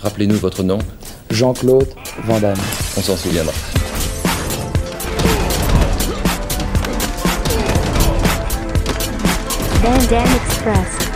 Rappelez-nous 0.00 0.36
votre 0.36 0.62
nom. 0.62 0.78
Jean-Claude 1.30 1.88
Van 2.24 2.38
Damme. 2.40 2.56
On 2.96 3.02
s'en 3.02 3.16
souviendra. 3.16 3.52
Van 9.82 9.98
Damme 10.10 10.28
Express. 10.46 11.08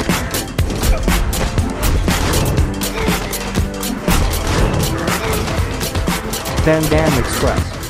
Van 6.65 6.81
Damme 6.91 7.19
Express. 7.19 7.83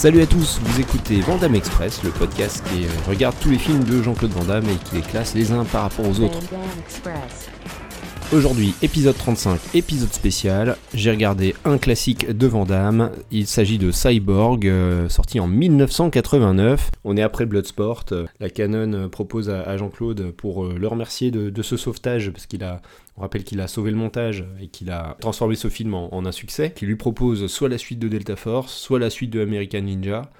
Salut 0.00 0.22
à 0.22 0.26
tous, 0.26 0.58
vous 0.62 0.80
écoutez 0.80 1.20
Vandame 1.20 1.56
Express, 1.56 2.02
le 2.02 2.08
podcast 2.08 2.64
qui 2.70 2.86
regarde 3.06 3.34
tous 3.38 3.50
les 3.50 3.58
films 3.58 3.84
de 3.84 4.02
Jean-Claude 4.02 4.30
Van 4.32 4.44
Damme 4.44 4.64
et 4.70 4.76
qui 4.76 4.94
les 4.94 5.02
classe 5.02 5.34
les 5.34 5.52
uns 5.52 5.64
par 5.64 5.82
rapport 5.82 6.08
aux 6.08 6.20
autres. 6.20 6.38
Aujourd'hui, 8.32 8.74
épisode 8.80 9.16
35, 9.16 9.58
épisode 9.74 10.12
spécial. 10.12 10.76
J'ai 10.94 11.10
regardé 11.10 11.56
un 11.64 11.78
classique 11.78 12.30
de 12.30 12.46
Van 12.46 12.64
Damme. 12.64 13.10
Il 13.32 13.48
s'agit 13.48 13.76
de 13.76 13.90
Cyborg, 13.90 14.68
euh, 14.68 15.08
sorti 15.08 15.40
en 15.40 15.48
1989. 15.48 16.92
On 17.02 17.16
est 17.16 17.22
après 17.22 17.44
Bloodsport. 17.44 18.04
La 18.38 18.48
Canon 18.48 19.08
propose 19.08 19.50
à, 19.50 19.76
Jean-Claude 19.76 20.30
pour 20.30 20.64
euh, 20.64 20.76
le 20.78 20.86
remercier 20.86 21.32
de, 21.32 21.62
ce 21.62 21.76
sauvetage, 21.76 22.30
parce 22.30 22.46
qu'il 22.46 22.62
a. 22.62 22.82
On 23.16 23.22
rappelle 23.22 23.42
qu'il 23.42 23.60
a 23.60 23.66
sauvé 23.66 23.90
le 23.90 23.96
montage 23.96 24.44
et 24.62 24.68
qu'il 24.68 24.92
a 24.92 25.16
transformé 25.20 25.56
ce 25.56 25.66
film 25.66 25.92
en, 25.94 26.24
un 26.24 26.32
succès, 26.32 26.70
qui 26.70 26.86
lui 26.86 26.94
propose 26.94 27.48
soit 27.48 27.68
la 27.68 27.78
suite 27.78 27.98
de 27.98 28.06
Delta 28.06 28.36
Force, 28.36 28.72
soit 28.72 29.00
la 29.00 29.10
suite 29.10 29.30
de 29.30 29.42
American 29.42 29.80
Ninja, 29.80 30.30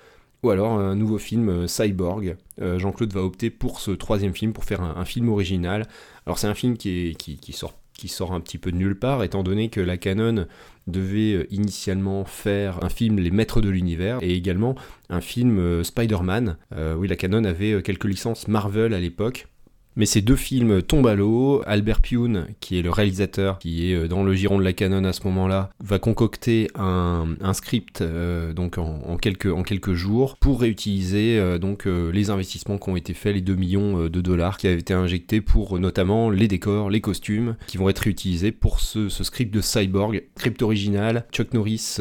ou 0.45 0.51
alors 0.51 0.75
un 0.75 0.95
nouveau 0.95 1.19
film 1.19 1.48
euh, 1.48 1.67
Cyborg. 1.67 2.37
Jean-Claude 2.61 3.12
va 3.15 3.23
opter 3.23 3.48
pour 3.51 3.81
ce 3.81 3.91
troisième 3.91 4.34
film, 4.34 4.53
pour 4.53 4.65
faire 4.65 4.83
un, 4.83 4.95
un 4.97 5.05
film 5.07 5.31
original. 5.31 5.89
Alors 6.27 6.39
c'est 6.39 6.47
un 6.47 6.55
film 6.55 6.77
qui, 6.77 7.09
est, 7.09 7.15
qui, 7.15 7.39
qui 7.39 7.53
sort, 7.55 7.80
qui 8.01 8.09
sort 8.09 8.33
un 8.33 8.41
petit 8.41 8.57
peu 8.57 8.73
de 8.73 8.79
nulle 8.79 8.99
part, 8.99 9.23
étant 9.23 9.43
donné 9.43 9.69
que 9.69 9.81
la 9.81 9.99
Canon 9.99 10.47
devait 10.87 11.35
euh, 11.35 11.47
initialement 11.51 12.25
faire 12.25 12.83
un 12.83 12.89
film 12.89 13.19
Les 13.19 13.31
Maîtres 13.31 13.61
de 13.61 13.69
l'Univers 13.69 14.19
et 14.23 14.34
également 14.34 14.75
un 15.11 15.20
film 15.20 15.59
euh, 15.59 15.84
Spider-Man. 15.84 16.57
Euh, 16.75 16.95
oui, 16.95 17.09
la 17.09 17.17
Canon 17.17 17.45
avait 17.45 17.83
quelques 17.83 18.07
licences 18.07 18.48
Marvel 18.48 18.95
à 18.95 19.01
l'époque. 19.01 19.48
Mais 19.96 20.06
ces 20.06 20.22
deux 20.22 20.36
films 20.36 20.83
tombent 20.83 21.08
à 21.08 21.14
l'eau. 21.14 21.62
Albert 21.66 22.00
Pune, 22.00 22.46
qui 22.60 22.78
est 22.78 22.83
le 22.83 22.91
réalisateur, 22.91 23.58
qui 23.58 23.91
est 23.91 23.94
euh, 23.94 24.08
dans 24.08 24.22
le 24.22 24.33
giron 24.34 24.58
de 24.58 24.64
la 24.64 24.72
Canon 24.72 25.05
à 25.05 25.12
ce 25.12 25.24
moment-là, 25.24 25.70
va 25.83 25.98
concocter 25.98 26.69
un, 26.77 27.27
script 27.55 28.00
euh, 28.00 28.52
en, 28.56 29.16
quelques, 29.16 29.92
jours 29.92 30.36
pour 30.36 30.61
réutiliser 30.61 31.38
euh, 31.38 32.11
les 32.12 32.30
investissements 32.30 32.78
qui 32.78 32.88
ont 32.88 32.96
été 32.96 33.14
faits, 33.14 33.34
les 33.34 33.41
2 33.41 33.55
millions 33.56 34.08
de 34.08 34.20
dollars 34.20 34.58
qui 34.58 34.68
avaient 34.68 34.78
été 34.78 34.94
injectés 34.94 35.41
pour 35.41 35.78
notamment 35.78 36.30
les 36.30 36.48
décors, 36.48 36.91
les 36.91 37.00
costumes, 37.00 37.56
qui 37.66 37.77
vont 37.77 37.88
être 37.88 37.98
réutilisés 37.98 38.52
pour 38.52 38.80
ce, 38.80 39.08
script 39.08 39.52
de 39.52 39.61
Cyborg, 39.61 40.22
script 40.36 40.62
original. 40.62 41.27
Chuck 41.33 41.52
Norris 41.52 41.98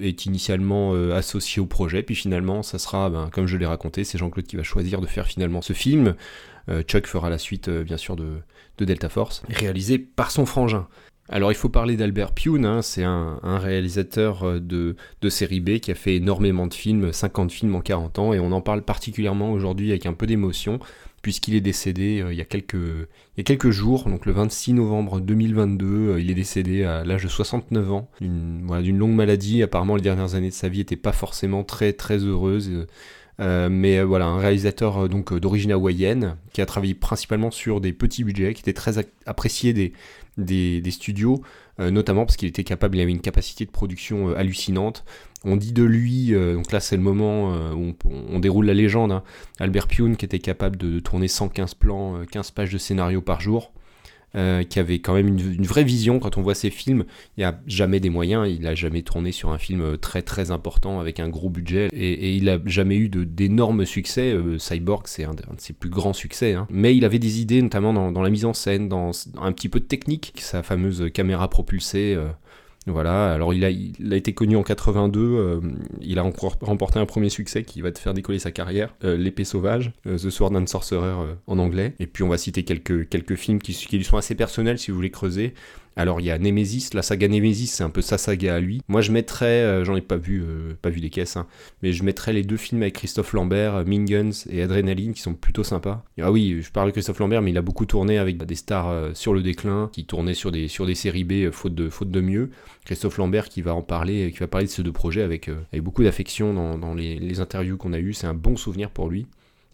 est 0.00 0.26
initialement 0.26 0.92
associé 1.12 1.62
au 1.62 1.66
projet, 1.66 2.02
puis 2.02 2.14
finalement, 2.14 2.62
ça 2.62 2.78
sera, 2.78 3.08
ben, 3.10 3.28
comme 3.32 3.46
je 3.46 3.56
l'ai 3.56 3.66
raconté, 3.66 4.04
c'est 4.04 4.18
Jean-Claude 4.18 4.46
qui 4.46 4.56
va 4.56 4.62
choisir 4.62 5.00
de 5.00 5.06
faire 5.06 5.26
finalement 5.26 5.62
ce 5.62 5.72
film. 5.72 6.14
Euh, 6.70 6.82
Chuck 6.82 7.06
fera 7.06 7.30
la 7.30 7.38
suite, 7.38 7.68
euh, 7.68 7.84
bien 7.84 7.96
sûr, 7.96 8.16
de, 8.16 8.38
de 8.78 8.84
Delta 8.84 9.08
Force, 9.08 9.42
réalisé 9.48 9.98
par 9.98 10.30
son 10.30 10.46
frangin. 10.46 10.86
Alors 11.32 11.52
il 11.52 11.54
faut 11.54 11.68
parler 11.68 11.96
d'Albert 11.96 12.32
Pune, 12.32 12.66
hein, 12.66 12.82
c'est 12.82 13.04
un, 13.04 13.38
réalisateur 13.44 14.42
euh, 14.42 14.58
de, 14.58 14.96
série 15.28 15.60
B 15.60 15.78
qui 15.78 15.92
a 15.92 15.94
fait 15.94 16.16
énormément 16.16 16.66
de 16.66 16.74
films, 16.74 17.12
50 17.12 17.52
films 17.52 17.76
en 17.76 17.80
40 17.80 18.18
ans, 18.18 18.32
et 18.32 18.40
on 18.40 18.50
en 18.50 18.60
parle 18.60 18.82
particulièrement 18.82 19.52
aujourd'hui 19.52 19.90
avec 19.90 20.06
un 20.06 20.12
peu 20.12 20.26
d'émotion, 20.26 20.80
puisqu'il 21.22 21.54
est 21.54 21.60
décédé 21.60 22.24
il, 22.28 22.36
y 22.36 22.40
a 22.40 22.44
quelques, 22.44 23.70
jours, 23.70 24.08
donc 24.08 24.26
le 24.26 24.32
26 24.32 24.72
novembre 24.72 25.20
2022, 25.20 25.86
euh, 25.86 26.20
il 26.20 26.32
est 26.32 26.34
décédé 26.34 26.82
à 26.82 27.04
l'âge 27.04 27.22
de 27.22 27.28
69 27.28 27.92
ans, 27.92 28.10
d'une 28.20 28.98
longue 28.98 29.14
maladie, 29.14 29.62
apparemment 29.62 29.94
les 29.94 30.02
dernières 30.02 30.34
années 30.34 30.48
de 30.48 30.54
sa 30.54 30.68
vie 30.68 30.78
n'étaient 30.78 30.96
pas 30.96 31.12
forcément 31.12 31.62
très 31.62 31.92
très 31.92 32.18
heureuses, 32.18 32.88
mais 33.40 33.98
euh, 33.98 34.04
voilà, 34.04 34.26
un 34.26 34.38
réalisateur 34.38 35.04
euh, 35.04 35.08
donc 35.08 35.32
euh, 35.32 35.40
d'origine 35.40 35.72
hawaïenne 35.72 36.36
qui 36.52 36.60
a 36.60 36.66
travaillé 36.66 36.94
principalement 36.94 37.50
sur 37.50 37.80
des 37.80 37.92
petits 37.92 38.22
budgets, 38.22 38.54
qui 38.54 38.60
était 38.60 38.72
très 38.72 38.98
apprécié 39.26 39.72
des, 39.72 40.90
studios, 40.90 41.42
euh, 41.80 41.90
notamment 41.90 42.26
parce 42.26 42.36
qu'il 42.36 42.48
était 42.48 42.64
capable, 42.64 42.96
il 42.96 43.00
avait 43.00 43.10
une 43.10 43.20
capacité 43.20 43.64
de 43.64 43.70
production 43.70 44.30
euh, 44.30 44.38
hallucinante. 44.38 45.04
On 45.44 45.56
dit 45.56 45.72
de 45.72 45.82
lui, 45.82 46.34
euh, 46.34 46.54
donc 46.54 46.70
là 46.70 46.80
c'est 46.80 46.96
le 46.96 47.02
moment 47.02 47.54
euh, 47.54 47.72
où 47.72 47.94
on, 48.04 48.40
déroule 48.40 48.66
la 48.66 48.74
légende, 48.74 49.12
hein, 49.12 49.22
Albert 49.58 49.88
Pune 49.88 50.16
qui 50.16 50.26
était 50.26 50.38
capable 50.38 50.76
de, 50.76 50.90
de 50.90 51.00
tourner 51.00 51.28
115 51.28 51.74
plans, 51.74 52.16
euh, 52.16 52.24
15 52.30 52.50
pages 52.50 52.72
de 52.72 52.78
scénario 52.78 53.22
par 53.22 53.40
jour. 53.40 53.72
Euh, 54.36 54.62
qui 54.62 54.78
avait 54.78 55.00
quand 55.00 55.14
même 55.14 55.26
une, 55.26 55.64
vraie 55.64 55.82
vision 55.82 56.20
quand 56.20 56.38
on 56.38 56.42
voit 56.42 56.54
ses 56.54 56.70
films. 56.70 57.04
Il 57.36 57.40
n'y 57.40 57.44
a 57.44 57.60
jamais 57.66 57.98
des 57.98 58.10
moyens, 58.10 58.48
il 58.48 58.62
n'a 58.62 58.76
jamais 58.76 59.02
tourné 59.02 59.32
sur 59.32 59.50
un 59.50 59.58
film 59.58 59.80
euh, 59.80 59.96
très 59.96 60.22
très 60.22 60.52
important 60.52 61.00
avec 61.00 61.18
un 61.18 61.28
gros 61.28 61.50
budget 61.50 61.88
et, 61.92 62.36
il 62.36 62.44
n'a 62.44 62.58
jamais 62.64 62.96
eu 62.96 63.08
d'énormes 63.08 63.84
succès. 63.84 64.32
Euh, 64.32 64.56
Cyborg, 64.56 65.08
c'est 65.08 65.24
un, 65.24 65.34
de 65.34 65.42
ses 65.58 65.72
plus 65.72 65.90
grands 65.90 66.12
succès. 66.12 66.54
hein. 66.54 66.68
Mais 66.70 66.96
il 66.96 67.04
avait 67.04 67.18
des 67.18 67.40
idées, 67.40 67.60
notamment 67.60 67.92
dans, 67.92 68.22
la 68.22 68.30
mise 68.30 68.44
en 68.44 68.54
scène, 68.54 68.88
dans, 68.88 69.10
un 69.40 69.50
petit 69.50 69.68
peu 69.68 69.80
de 69.80 69.86
technique, 69.86 70.32
sa 70.36 70.62
fameuse 70.62 71.10
caméra 71.12 71.48
propulsée. 71.48 72.16
Voilà, 72.86 73.32
alors 73.32 73.52
il 73.52 73.64
a, 73.64 74.16
été 74.16 74.32
connu 74.32 74.56
en 74.56 74.62
82, 74.62 75.20
euh, 75.20 75.60
il 76.00 76.18
a 76.18 76.22
remporté 76.22 76.98
un 76.98 77.04
premier 77.04 77.28
succès 77.28 77.62
qui 77.62 77.82
va 77.82 77.92
te 77.92 77.98
faire 77.98 78.14
décoller 78.14 78.38
sa 78.38 78.52
carrière, 78.52 78.94
euh, 79.04 79.18
L'épée 79.18 79.44
sauvage, 79.44 79.92
euh, 80.06 80.16
The 80.16 80.30
Sword 80.30 80.56
and 80.56 80.66
Sorcerer 80.66 81.36
en 81.46 81.58
anglais. 81.58 81.94
Et 81.98 82.06
puis 82.06 82.22
on 82.22 82.28
va 82.28 82.38
citer 82.38 82.62
quelques, 82.62 83.06
quelques 83.10 83.34
films 83.34 83.60
qui, 83.60 83.74
qui 83.74 83.98
lui 83.98 84.04
sont 84.04 84.16
assez 84.16 84.34
personnels 84.34 84.78
si 84.78 84.90
vous 84.90 84.96
voulez 84.96 85.10
creuser. 85.10 85.52
Alors 86.00 86.18
il 86.18 86.24
y 86.24 86.30
a 86.30 86.38
Nemesis, 86.38 86.94
la 86.94 87.02
saga 87.02 87.28
Nemesis, 87.28 87.66
c'est 87.66 87.84
un 87.84 87.90
peu 87.90 88.00
sa 88.00 88.16
saga 88.16 88.54
à 88.54 88.60
lui. 88.60 88.80
Moi 88.88 89.02
je 89.02 89.12
mettrais, 89.12 89.60
euh, 89.60 89.84
j'en 89.84 89.96
ai 89.96 90.00
pas 90.00 90.16
vu, 90.16 90.42
euh, 90.42 90.72
pas 90.80 90.88
vu 90.88 90.98
des 91.00 91.10
caisses, 91.10 91.36
hein, 91.36 91.46
mais 91.82 91.92
je 91.92 92.02
mettrais 92.04 92.32
les 92.32 92.42
deux 92.42 92.56
films 92.56 92.80
avec 92.80 92.94
Christophe 92.94 93.34
Lambert, 93.34 93.74
euh, 93.74 93.84
Mean 93.84 94.06
Guns 94.06 94.46
et 94.48 94.62
Adrenaline, 94.62 95.12
qui 95.12 95.20
sont 95.20 95.34
plutôt 95.34 95.62
sympas. 95.62 96.02
Ah 96.18 96.32
oui, 96.32 96.62
je 96.62 96.70
parle 96.70 96.86
de 96.86 96.92
Christophe 96.92 97.18
Lambert, 97.18 97.42
mais 97.42 97.50
il 97.50 97.58
a 97.58 97.62
beaucoup 97.62 97.84
tourné 97.84 98.16
avec 98.16 98.42
des 98.42 98.54
stars 98.54 99.14
sur 99.14 99.34
le 99.34 99.42
déclin, 99.42 99.90
qui 99.92 100.06
tournaient 100.06 100.32
sur 100.32 100.50
des, 100.50 100.68
sur 100.68 100.88
séries 100.96 101.24
B 101.24 101.50
faute, 101.50 101.74
de, 101.74 102.20
mieux. 102.22 102.48
Christophe 102.86 103.18
Lambert 103.18 103.50
qui 103.50 103.60
va 103.60 103.74
en 103.74 103.82
parler, 103.82 104.32
qui 104.32 104.38
va 104.38 104.46
parler 104.46 104.68
de 104.68 104.70
ces 104.70 104.82
deux 104.82 104.92
projets 104.92 105.20
avec, 105.20 105.50
avec 105.70 105.82
beaucoup 105.82 106.02
d'affection 106.02 106.54
dans, 106.78 106.94
les 106.94 107.40
interviews 107.40 107.76
qu'on 107.76 107.92
a 107.92 107.98
eues, 107.98 108.14
c'est 108.14 108.26
un 108.26 108.32
bon 108.32 108.56
souvenir 108.56 108.88
pour 108.88 109.10
lui. 109.10 109.26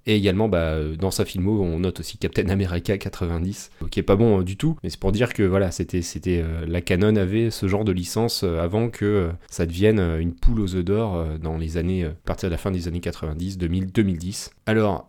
Et 0.06 0.14
également, 0.14 0.48
bah, 0.48 0.76
dans 0.98 1.10
sa 1.10 1.24
filmo, 1.24 1.62
on 1.62 1.80
note 1.80 2.00
aussi 2.00 2.16
Captain 2.16 2.48
America 2.48 2.96
90, 2.96 3.70
euh, 3.82 3.88
qui 3.88 3.98
est 3.98 4.04
pas 4.04 4.14
bon 4.14 4.40
euh, 4.40 4.44
du 4.44 4.56
tout, 4.56 4.76
mais 4.82 4.90
c'est 4.90 5.00
pour 5.00 5.10
dire 5.10 5.34
que 5.34 5.42
voilà, 5.42 5.72
c'était, 5.72 6.02
euh, 6.28 6.64
la 6.66 6.80
Canon 6.80 7.16
avait 7.16 7.50
ce 7.50 7.66
genre 7.66 7.84
de 7.84 7.92
licence 7.92 8.42
euh, 8.44 8.60
avant 8.60 8.88
que 8.88 9.30
ça 9.50 9.66
devienne 9.66 9.98
une 9.98 10.32
poule 10.32 10.60
aux 10.60 10.76
œufs 10.76 10.84
d'or 10.84 11.24
dans 11.42 11.58
les 11.58 11.76
années, 11.76 12.04
à 12.04 12.10
partir 12.24 12.48
de 12.48 12.52
la 12.52 12.58
fin 12.58 12.70
des 12.70 12.86
années 12.86 13.00
90, 13.00 13.58
2000, 13.58 13.92
2010. 13.92 14.50
Alors, 14.66 15.08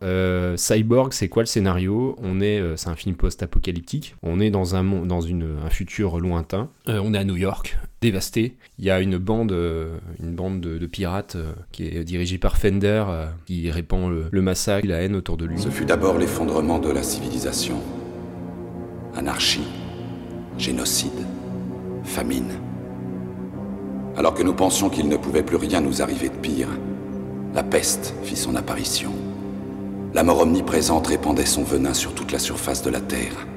Cyborg, 0.55 1.13
c'est 1.13 1.29
quoi 1.29 1.43
le 1.43 1.47
scénario? 1.47 2.15
On 2.21 2.41
est, 2.41 2.61
c'est 2.75 2.89
un 2.89 2.95
film 2.95 3.15
post-apocalyptique. 3.15 4.15
On 4.23 4.39
est 4.39 4.49
dans 4.49 4.75
un 4.75 4.83
dans 4.83 5.21
une, 5.21 5.57
un 5.65 5.69
futur 5.69 6.19
lointain. 6.19 6.69
On 6.87 7.13
est 7.13 7.17
à 7.17 7.23
New 7.23 7.35
York, 7.35 7.77
dévasté. 8.01 8.57
Il 8.77 8.85
y 8.85 8.91
a 8.91 8.99
une 8.99 9.17
bande, 9.17 9.51
euh, 9.51 9.97
une 10.21 10.35
bande 10.35 10.61
de, 10.61 10.85
pirates 10.85 11.35
euh, 11.35 11.53
qui 11.71 11.85
est 11.85 12.03
dirigée 12.03 12.37
par 12.37 12.57
Fender, 12.57 13.05
euh, 13.07 13.27
qui 13.45 13.69
répand 13.71 14.09
le, 14.09 14.25
le 14.31 14.41
massacre, 14.41 14.87
la 14.87 15.01
haine 15.01 15.15
autour 15.15 15.37
de 15.37 15.45
lui. 15.45 15.59
Ce 15.59 15.69
fut 15.69 15.85
d'abord 15.85 16.17
l'effondrement 16.17 16.79
de 16.79 16.91
la 16.91 17.03
civilisation. 17.03 17.81
Anarchie, 19.15 19.67
génocide, 20.57 21.25
famine. 22.03 22.51
Alors 24.15 24.33
que 24.33 24.43
nous 24.43 24.53
pensions 24.53 24.89
qu'il 24.89 25.09
ne 25.09 25.17
pouvait 25.17 25.43
plus 25.43 25.57
rien 25.57 25.81
nous 25.81 26.01
arriver 26.01 26.29
de 26.29 26.35
pire, 26.35 26.69
la 27.53 27.63
peste 27.63 28.13
fit 28.23 28.35
son 28.35 28.55
apparition. 28.55 29.11
La 30.13 30.23
mort 30.23 30.41
omniprésente 30.41 31.07
répandait 31.07 31.45
son 31.45 31.63
venin 31.63 31.93
sur 31.93 32.13
toute 32.13 32.31
la 32.31 32.39
surface 32.39 32.81
de 32.81 32.89
la 32.89 33.01
Terre. 33.01 33.47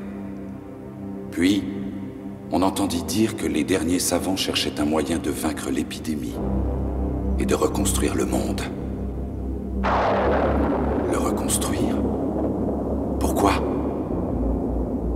Puis, 1.30 1.62
on 2.52 2.62
entendit 2.62 3.02
dire 3.02 3.36
que 3.36 3.46
les 3.46 3.64
derniers 3.64 3.98
savants 3.98 4.36
cherchaient 4.36 4.80
un 4.80 4.84
moyen 4.84 5.18
de 5.18 5.30
vaincre 5.30 5.70
l'épidémie 5.70 6.34
et 7.38 7.47
de 7.47 7.54
reconstruire 7.54 8.14
le 8.14 8.26
monde. 8.26 8.62
Le 11.10 11.18
reconstruire? 11.18 11.97
Pourquoi? 13.18 13.52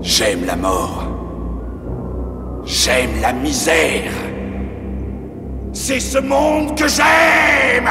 J'aime 0.00 0.44
la 0.44 0.56
mort. 0.56 1.04
J'aime 2.64 3.20
la 3.20 3.32
misère. 3.32 4.12
C'est 5.72 6.00
ce 6.00 6.18
monde 6.18 6.76
que 6.78 6.86
j'aime 6.86 7.88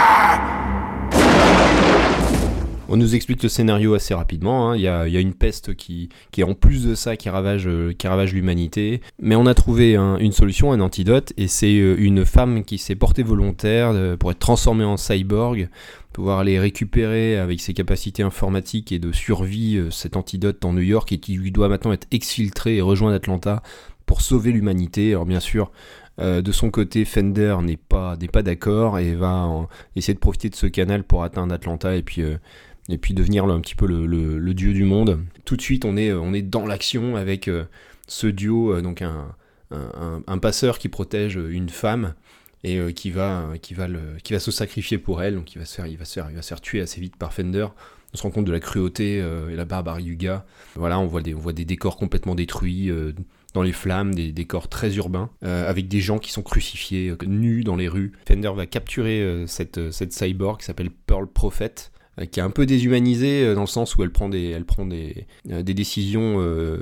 On 2.93 2.97
nous 2.97 3.15
explique 3.15 3.41
le 3.41 3.49
scénario 3.49 3.95
assez 3.95 4.13
rapidement. 4.13 4.69
hein. 4.69 4.75
Il 4.75 4.83
y, 4.83 4.87
a, 4.87 5.07
une 5.07 5.33
peste 5.33 5.73
qui, 5.73 6.09
est 6.37 6.43
en 6.43 6.53
plus 6.53 6.85
de 6.85 6.93
ça 6.93 7.17
qui 7.17 7.27
ravage, 7.27 7.67
euh, 7.67 7.91
l'humanité. 8.31 9.01
Mais 9.19 9.35
on 9.35 9.47
a 9.47 9.55
trouvé 9.55 9.95
un- 9.95 10.17
une 10.19 10.31
solution, 10.31 10.71
un 10.71 10.79
antidote, 10.79 11.33
et 11.35 11.47
c'est 11.47 11.73
euh, 11.79 11.95
une 11.97 12.23
femme 12.23 12.63
qui 12.63 12.77
s'est 12.77 12.93
portée 12.93 13.23
volontaire 13.23 13.89
euh, 13.95 14.15
pour 14.15 14.29
être 14.29 14.37
transformée 14.37 14.83
en 14.83 14.97
cyborg, 14.97 15.69
pouvoir 16.13 16.37
aller 16.37 16.59
récupérer 16.59 17.39
avec 17.39 17.61
ses 17.61 17.73
capacités 17.73 18.21
informatiques 18.21 18.91
et 18.91 18.99
de 18.99 19.11
survie 19.11 19.81
cet 19.89 20.15
antidote 20.15 20.63
en 20.63 20.73
New 20.73 20.81
York 20.81 21.11
et 21.13 21.17
qui 21.17 21.33
lui 21.33 21.49
doit 21.49 21.69
maintenant 21.69 21.93
être 21.93 22.05
exfiltré 22.11 22.77
et 22.77 22.81
rejoindre 22.81 23.15
Atlanta 23.15 23.63
pour 24.05 24.21
sauver 24.21 24.51
l'humanité. 24.51 25.13
Alors 25.13 25.25
bien 25.25 25.39
sûr, 25.39 25.71
de 26.19 26.51
son 26.51 26.69
côté, 26.69 27.05
Fender 27.05 27.57
n'est 27.63 27.75
pas, 27.75 28.15
d'accord 28.43 28.99
et 28.99 29.15
va 29.15 29.49
essayer 29.95 30.13
de 30.13 30.19
profiter 30.19 30.51
de 30.51 30.55
ce 30.55 30.67
canal 30.67 31.03
pour 31.03 31.23
atteindre 31.23 31.55
Atlanta 31.55 31.95
et 31.95 32.03
puis, 32.03 32.21
et 32.89 32.97
puis 32.97 33.13
devenir 33.13 33.45
un 33.45 33.61
petit 33.61 33.75
peu 33.75 33.85
le, 33.87 34.53
dieu 34.53 34.73
du 34.73 34.83
monde. 34.83 35.19
Tout 35.45 35.55
de 35.55 35.61
suite, 35.61 35.85
on 35.85 35.97
est, 35.97 36.13
on 36.13 36.33
est 36.33 36.41
dans 36.41 36.65
l'action 36.65 37.15
avec 37.15 37.47
euh, 37.47 37.65
ce 38.07 38.27
duo, 38.27 38.73
euh, 38.73 38.81
donc 38.81 39.01
un, 39.01 39.35
un, 39.71 40.37
passeur 40.37 40.77
qui 40.77 40.89
protège 40.89 41.35
une 41.35 41.69
femme 41.69 42.13
et 42.63 42.77
euh, 42.77 42.91
qui, 42.91 43.09
va, 43.09 43.53
qui, 43.61 43.73
va 43.73 43.87
le, 43.87 43.99
qui 44.23 44.33
va 44.33 44.39
se 44.39 44.51
sacrifier 44.51 44.97
pour 44.97 45.23
elle, 45.23 45.35
donc 45.35 45.55
il 45.55 45.59
va, 45.59 45.65
se 45.65 45.75
faire, 45.75 45.87
il, 45.87 45.97
va 45.97 46.05
se 46.05 46.13
faire, 46.13 46.27
il 46.29 46.35
va 46.35 46.41
se 46.41 46.49
faire 46.49 46.61
tuer 46.61 46.81
assez 46.81 47.01
vite 47.01 47.15
par 47.15 47.33
Fender. 47.33 47.67
On 48.13 48.17
se 48.17 48.21
rend 48.21 48.29
compte 48.29 48.45
de 48.45 48.51
la 48.51 48.59
cruauté 48.59 49.15
et 49.15 49.55
la 49.55 49.65
barbarie 49.65 50.03
du 50.03 50.15
gars. 50.15 50.45
Voilà, 50.75 50.99
on 50.99 51.07
voit 51.07 51.23
des, 51.23 51.33
on 51.33 51.39
voit 51.39 51.53
des 51.53 51.65
décors 51.65 51.97
complètement 51.97 52.35
détruits, 52.35 52.91
dans 53.55 53.63
les 53.63 53.71
flammes, 53.71 54.13
des 54.13 54.31
décors 54.31 54.67
très 54.67 54.97
urbains, 54.97 55.31
avec 55.41 55.87
des 55.87 55.99
gens 55.99 56.19
qui 56.19 56.31
sont 56.31 56.43
crucifiés, 56.43 57.15
nus 57.25 57.63
dans 57.63 57.75
les 57.75 57.87
rues. 57.87 58.11
Fender 58.27 58.51
va 58.55 58.67
capturer 58.67 59.45
cette, 59.47 59.89
cette 59.89 60.13
cyborg 60.13 60.59
qui 60.59 60.65
s'appelle 60.65 60.91
Pearl 60.91 61.25
Prophet, 61.25 61.89
qui 62.31 62.39
est 62.39 62.43
un 62.43 62.51
peu 62.51 62.65
déshumanisée 62.65 63.43
euh, 63.43 63.55
dans 63.55 63.61
le 63.61 63.67
sens 63.67 63.95
où 63.95 64.03
elle 64.03 64.11
prend 64.11 64.29
des, 64.29 64.49
elle 64.49 64.65
prend 64.65 64.85
des, 64.85 65.25
euh, 65.49 65.63
des 65.63 65.73
décisions 65.73 66.35
euh, 66.37 66.77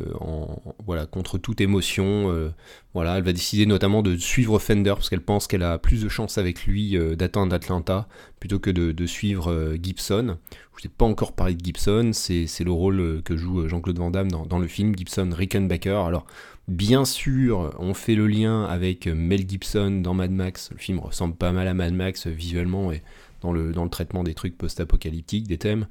voilà, 0.86 1.06
contre 1.06 1.38
toute 1.38 1.62
émotion. 1.62 2.32
euh, 2.32 2.50
voilà, 2.94 3.18
elle 3.18 3.24
va 3.24 3.32
décider 3.32 3.66
notamment 3.66 4.02
de 4.02 4.18
suivre 4.18 4.60
Fender 4.60 4.92
parce 4.96 5.10
qu'elle 5.10 5.22
pense 5.22 5.48
qu'elle 5.48 5.64
a 5.64 5.78
plus 5.78 6.04
de 6.04 6.10
chances 6.10 6.38
avec 6.38 6.66
lui 6.66 6.98
euh, 6.98 7.16
d'atteindre 7.16 7.56
Atlanta 7.56 8.08
plutôt 8.40 8.60
que 8.60 8.70
de, 8.70 9.06
suivre 9.06 9.50
euh, 9.52 9.78
Gibson. 9.82 10.38
Je 10.78 10.88
n'ai 10.88 10.94
pas 10.98 11.06
encore 11.06 11.34
parlé 11.34 11.54
de 11.56 11.64
Gibson, 11.64 12.12
c'est 12.14 12.48
le 12.64 12.72
rôle 12.72 13.00
euh, 13.00 13.22
que 13.24 13.38
joue 13.38 13.62
euh, 13.62 13.68
Jean-Claude 13.70 13.98
Van 13.98 14.12
Damme 14.12 14.32
dans, 14.32 14.46
dans 14.46 14.60
le 14.60 14.68
film 14.68 14.94
Gibson 14.98 15.30
Rickenbacker. 15.32 16.06
Alors, 16.06 16.26
bien 16.68 17.06
sûr, 17.06 17.74
on 17.80 17.94
fait 17.94 18.16
le 18.16 18.28
lien 18.28 18.66
avec 18.66 19.08
euh, 19.08 19.14
Mel 19.16 19.48
Gibson 19.48 20.02
dans 20.04 20.14
Mad 20.14 20.32
Max. 20.32 20.70
Le 20.72 20.78
film 20.78 21.00
ressemble 21.00 21.36
pas 21.36 21.52
mal 21.52 21.68
à 21.68 21.74
Mad 21.74 21.94
Max 21.94 22.28
euh, 22.28 22.32
visuellement 22.32 22.92
et 22.92 23.04
dans 23.42 23.52
le, 23.52 23.72
dans 23.72 23.84
le 23.84 23.90
traitement 23.90 24.24
des 24.24 24.34
trucs 24.34 24.58
post-apocalyptiques, 24.58 25.48
des 25.48 25.58
thèmes. 25.58 25.88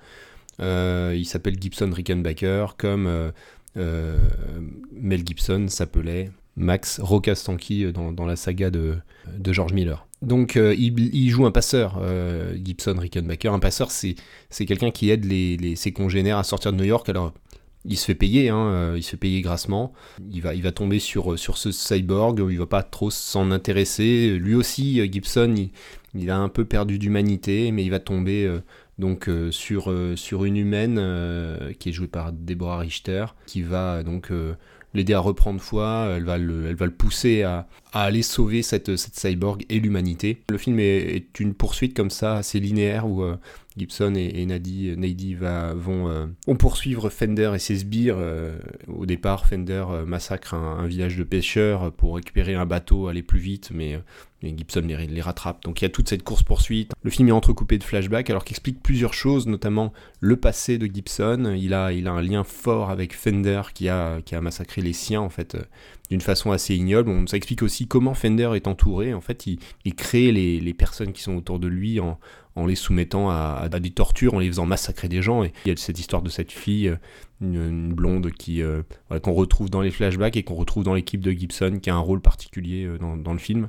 Euh, 0.60 1.14
il 1.16 1.24
s'appelle 1.24 1.56
Gibson 1.60 1.90
Rickenbacker, 1.92 2.76
comme 2.76 3.06
euh, 3.06 3.30
euh, 3.76 4.18
Mel 4.92 5.26
Gibson 5.26 5.66
s'appelait 5.68 6.30
Max 6.56 7.00
Rokastanki 7.00 7.84
euh, 7.84 7.92
dans, 7.92 8.12
dans 8.12 8.26
la 8.26 8.36
saga 8.36 8.70
de, 8.70 8.96
de 9.38 9.52
George 9.52 9.72
Miller. 9.72 10.06
Donc 10.22 10.56
il, 10.56 11.14
il 11.14 11.30
joue 11.30 11.46
un 11.46 11.50
passeur, 11.50 11.98
Gibson 12.62 12.94
Rickenbacker. 12.98 13.54
Un 13.54 13.58
passeur, 13.58 13.90
c'est 13.90 14.16
quelqu'un 14.66 14.90
qui 14.90 15.08
aide 15.08 15.24
les, 15.24 15.56
les- 15.56 15.76
ses 15.76 15.92
congénères 15.92 16.36
à 16.36 16.44
sortir 16.44 16.72
de 16.72 16.76
New 16.76 16.84
York. 16.84 17.08
Alors 17.08 17.32
il 17.86 17.96
se 17.96 18.04
fait 18.04 18.14
payer, 18.14 18.50
hein, 18.50 18.92
il 18.94 19.02
se 19.02 19.12
fait 19.12 19.16
payer 19.16 19.40
grassement. 19.40 19.94
Il 20.30 20.42
va, 20.42 20.54
il 20.54 20.60
va 20.60 20.72
tomber 20.72 20.98
sur, 20.98 21.38
sur 21.38 21.56
ce 21.56 21.72
cyborg, 21.72 22.44
il 22.50 22.58
va 22.58 22.66
pas 22.66 22.82
trop 22.82 23.10
s'en 23.10 23.50
intéresser. 23.50 24.36
Lui 24.38 24.54
aussi, 24.54 25.00
Gibson, 25.10 25.54
il, 25.56 25.70
il 26.14 26.30
a 26.30 26.38
un 26.38 26.48
peu 26.48 26.64
perdu 26.64 26.98
d'humanité, 26.98 27.70
mais 27.72 27.84
il 27.84 27.90
va 27.90 28.00
tomber 28.00 28.44
euh, 28.44 28.60
donc 28.98 29.28
euh, 29.28 29.50
sur, 29.50 29.90
euh, 29.90 30.16
sur 30.16 30.44
une 30.44 30.56
humaine 30.56 31.00
qui 31.78 31.90
est 31.90 31.92
jouée 31.92 32.08
par 32.08 32.32
Deborah 32.32 32.78
Richter, 32.78 33.26
qui 33.46 33.62
va 33.62 34.02
donc 34.02 34.32
l'aider 34.92 35.14
à 35.14 35.20
reprendre 35.20 35.60
foi, 35.60 36.12
elle 36.16 36.24
va 36.24 36.36
le, 36.36 36.74
pousser 36.90 37.42
à, 37.42 37.68
aller 37.92 38.22
sauver 38.22 38.62
cette, 38.62 38.96
cyborg 38.96 39.64
et 39.68 39.78
l'humanité. 39.78 40.42
Le 40.50 40.58
film 40.58 40.80
est, 40.80 41.38
une 41.38 41.54
poursuite 41.54 41.94
comme 41.94 42.10
ça, 42.10 42.36
assez 42.36 42.58
linéaire, 42.58 43.06
où 43.06 43.24
Gibson 43.76 44.14
et, 44.16 44.42
et 44.42 45.34
va, 45.34 45.74
vont, 45.74 46.34
poursuivre 46.58 47.08
Fender 47.08 47.52
et 47.54 47.58
ses 47.58 47.76
sbires. 47.76 48.18
au 48.88 49.06
départ, 49.06 49.46
Fender 49.46 49.84
massacre 50.06 50.54
un, 50.54 50.78
un 50.78 50.86
village 50.86 51.16
de 51.16 51.24
pêcheurs 51.24 51.92
pour 51.92 52.16
récupérer 52.16 52.54
un 52.54 52.66
bateau, 52.66 53.06
aller 53.06 53.22
plus 53.22 53.40
vite, 53.40 53.70
mais, 53.72 53.98
Gibson 54.42 54.82
les, 54.86 55.20
rattrape. 55.20 55.62
Donc 55.64 55.80
il 55.80 55.84
y 55.84 55.86
a 55.86 55.90
toute 55.90 56.08
cette 56.08 56.22
course-poursuite. 56.22 56.92
Le 57.02 57.10
film 57.10 57.28
est 57.28 57.32
entrecoupé 57.32 57.78
de 57.78 57.84
flashbacks, 57.84 58.30
alors 58.30 58.44
qu'il 58.44 58.54
explique 58.54 58.82
plusieurs 58.82 59.12
choses, 59.12 59.46
notamment 59.46 59.92
le 60.20 60.36
passé 60.36 60.78
de 60.78 60.86
Gibson. 60.86 61.54
Il 61.56 61.74
a, 61.74 61.86
un 61.86 62.22
lien 62.22 62.44
fort 62.44 62.90
avec 62.90 63.14
Fender 63.14 63.62
qui 63.74 63.88
a, 63.88 64.20
massacré 64.40 64.80
les 64.80 64.92
siens, 64.92 65.20
en 65.20 65.28
fait, 65.28 65.54
euh, 65.54 65.62
d'une 66.10 66.20
façon 66.20 66.52
assez 66.52 66.74
ignoble. 66.74 67.10
On, 67.10 67.26
ça 67.26 67.36
explique 67.36 67.62
aussi 67.62 67.86
comment 67.86 68.14
Fender 68.14 68.50
est 68.54 68.66
entouré. 68.66 69.12
En 69.12 69.20
fait, 69.20 69.46
il, 69.46 69.58
il 69.84 69.94
crée 69.94 70.32
les, 70.32 70.74
personnes 70.74 71.12
qui 71.12 71.22
sont 71.22 71.36
autour 71.36 71.58
de 71.58 71.68
lui 71.68 72.00
en, 72.00 72.18
les 72.66 72.74
soumettant 72.74 73.30
à, 73.30 73.68
des 73.68 73.90
tortures, 73.90 74.34
en 74.34 74.38
les 74.38 74.48
faisant 74.48 74.66
massacrer 74.66 75.08
des 75.08 75.20
gens. 75.20 75.44
Et 75.44 75.52
il 75.66 75.68
y 75.68 75.72
a 75.72 75.76
cette 75.76 75.98
histoire 75.98 76.22
de 76.22 76.30
cette 76.30 76.52
fille, 76.52 76.88
euh, 76.88 76.96
une, 77.42 77.92
blonde 77.92 78.30
qui 78.32 78.62
euh, 78.62 78.82
qu'on 79.22 79.32
retrouve 79.32 79.68
dans 79.68 79.80
les 79.82 79.90
flashbacks 79.90 80.36
et 80.36 80.42
qu'on 80.42 80.54
retrouve 80.54 80.84
dans 80.84 80.94
l'équipe 80.94 81.20
de 81.20 81.30
Gibson, 81.30 81.78
qui 81.82 81.90
a 81.90 81.94
un 81.94 82.00
rôle 82.00 82.20
particulier 82.20 82.88
dans, 82.98 83.16
dans 83.16 83.32
le 83.32 83.38
film. 83.38 83.68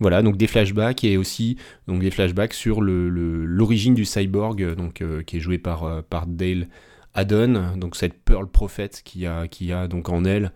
Voilà, 0.00 0.22
donc 0.22 0.36
des 0.36 0.46
flashbacks 0.46 1.02
et 1.04 1.16
aussi 1.16 1.56
donc 1.86 2.00
des 2.00 2.10
flashbacks 2.10 2.54
sur 2.54 2.80
le- 2.80 3.08
le- 3.08 3.44
l'origine 3.44 3.94
du 3.94 4.04
cyborg, 4.04 4.62
euh, 4.62 4.74
donc 4.74 5.02
euh, 5.02 5.22
qui 5.22 5.38
est 5.38 5.40
joué 5.40 5.58
par, 5.58 5.84
euh, 5.84 6.02
par 6.08 6.26
Dale 6.26 6.68
Haddon, 7.14 7.76
donc 7.76 7.96
cette 7.96 8.14
Pearl 8.24 8.46
Prophet 8.48 8.90
qui 9.04 9.26
a, 9.26 9.48
qui 9.48 9.72
a 9.72 9.88
donc 9.88 10.08
en 10.08 10.24
elle 10.24 10.52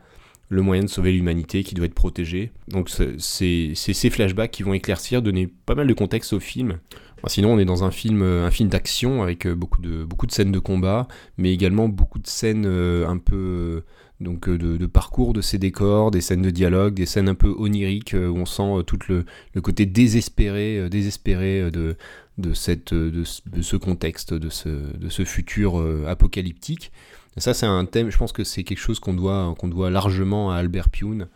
le 0.49 0.61
moyen 0.63 0.83
de 0.83 0.89
sauver 0.89 1.13
l'humanité 1.13 1.65
qui 1.65 1.75
doit 1.75 1.87
être 1.87 1.95
protégée. 1.95 2.53
Donc 2.69 2.91
c'est 2.91 3.75
ces 3.75 4.11
flashbacks 4.11 4.51
qui 4.51 4.63
vont 4.63 4.75
éclaircir, 4.75 5.23
donner 5.23 5.49
pas 5.67 5.75
mal 5.75 5.87
de 5.87 5.95
contexte 5.95 6.35
au 6.35 6.41
film. 6.41 6.79
Sinon 7.27 7.53
on 7.53 7.59
est 7.59 7.65
dans 7.65 7.85
un 7.85 7.91
film, 7.91 8.23
euh, 8.23 8.47
un 8.47 8.51
film 8.51 8.69
d'action 8.69 9.23
avec 9.23 9.47
euh, 9.47 9.55
beaucoup 9.55 9.81
de, 9.81 10.05
beaucoup 10.05 10.27
de 10.27 10.33
scènes 10.33 10.53
de 10.53 10.59
combat, 10.59 11.07
mais 11.39 11.53
également 11.53 11.89
beaucoup 11.89 12.19
de 12.19 12.27
scènes 12.27 12.65
euh, 12.67 13.07
un 13.09 13.19
peu 13.19 13.83
donc 14.21 14.49
de, 14.49 14.87
parcours 14.87 15.33
de 15.33 15.41
ces 15.41 15.59
décors, 15.59 16.13
des 16.13 16.21
scènes 16.21 16.43
de 16.43 16.51
dialogue, 16.51 16.95
des 16.95 17.07
scènes 17.07 17.29
un 17.29 17.35
peu 17.35 17.53
oniriques 17.59 18.15
où 18.15 18.37
on 18.37 18.47
sent 18.47 18.85
tout 18.87 18.99
le, 19.09 19.25
le 19.53 19.61
côté 19.61 19.85
désespéré, 19.85 20.89
désespéré 20.89 21.73
de, 21.73 21.97
de, 22.39 22.55
cette, 22.55 22.95
de, 22.95 23.25
ce- 23.25 23.77
contexte, 23.77 24.33
de 24.33 24.49
ce, 24.49 24.69
de 24.69 25.09
ce 25.09 25.25
futur 25.25 25.85
apocalyptique. 26.07 26.93
Ça, 27.37 27.53
c'est 27.53 27.67
un 27.67 27.85
thème, 27.85 28.11
je 28.11 28.17
pense 28.17 28.31
que 28.31 28.45
c'est 28.45 28.63
quelque 28.63 28.79
chose 28.79 29.01
qu'on 29.01 29.15
doit, 29.15 29.57
qu'on 29.59 29.67
doit 29.67 29.91
largement 29.91 30.53
à 30.53 30.57
Albert 30.59 30.91
Pune. 30.91 31.27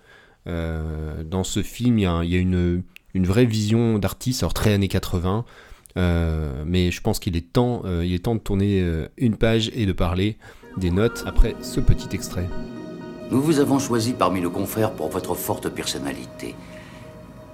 Dans 0.47 1.43
ce 1.43 1.63
film, 1.65 1.99
il 1.99 2.03
y 2.03 2.07
a, 2.07 2.23
il 2.23 2.31
y 2.31 2.37
a 2.37 2.39
une, 2.39 2.85
une 3.15 3.27
vraie 3.27 3.47
vision 3.47 3.99
d'artiste, 3.99 4.45
alors 4.45 4.55
très 4.55 4.73
années 4.73 4.87
80, 4.87 5.45
euh, 5.97 6.65
mais 6.67 6.91
je 6.91 7.01
pense 7.01 7.19
qu'il 7.19 7.37
est, 7.37 7.53
temps, 7.53 7.83
euh, 7.85 8.05
il 8.05 8.15
est 8.15 8.25
temps 8.25 8.35
de 8.35 8.41
tourner 8.41 8.81
euh, 8.81 9.09
une 9.17 9.37
page 9.37 9.71
et 9.75 9.87
de 9.87 9.93
parler 9.93 10.37
des 10.77 10.91
notes 10.91 11.25
après 11.27 11.57
ce 11.63 11.81
petit 11.81 12.15
extrait. 12.15 12.49
Nous 13.31 13.41
vous 13.41 13.61
avons 13.61 13.79
choisi 13.79 14.13
parmi 14.13 14.41
nos 14.41 14.51
confrères 14.51 14.93
pour 14.93 15.09
votre 15.09 15.35
forte 15.35 15.69
personnalité 15.69 16.55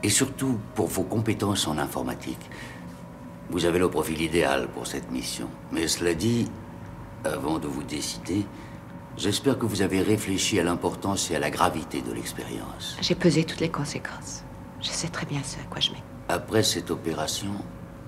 et 0.03 0.09
surtout 0.09 0.59
pour 0.75 0.89
vos 0.89 1.05
compétences 1.05 1.69
en 1.69 1.79
informatique. 1.79 2.51
Vous 3.51 3.65
avez 3.65 3.79
le 3.79 3.89
profil 3.89 4.21
idéal 4.21 4.69
pour 4.69 4.87
cette 4.87 5.11
mission. 5.11 5.49
Mais 5.71 5.87
cela 5.87 6.15
dit, 6.15 6.49
avant 7.25 7.59
de 7.59 7.69
vous 7.69 7.85
décider, 7.85 8.45
j'espère 9.17 9.59
que 9.59 9.67
vous 9.67 9.83
avez 9.83 10.03
réfléchi 10.03 10.59
à 10.59 10.65
l'importance 10.65 11.31
et 11.31 11.37
à 11.37 11.39
la 11.39 11.51
gravité 11.51 12.03
de 12.03 12.13
l'expérience. 12.13 12.97
J'ai 13.01 13.15
pesé 13.15 13.45
toutes 13.45 13.61
les 13.61 13.69
conséquences. 13.69 14.43
Je 14.81 14.89
sais 14.89 15.09
très 15.09 15.27
bien 15.27 15.41
ce 15.45 15.59
à 15.61 15.65
quoi 15.71 15.81
je 15.81 15.93
mets. 15.93 16.03
Après 16.29 16.63
cette 16.63 16.91
opération, 16.91 17.53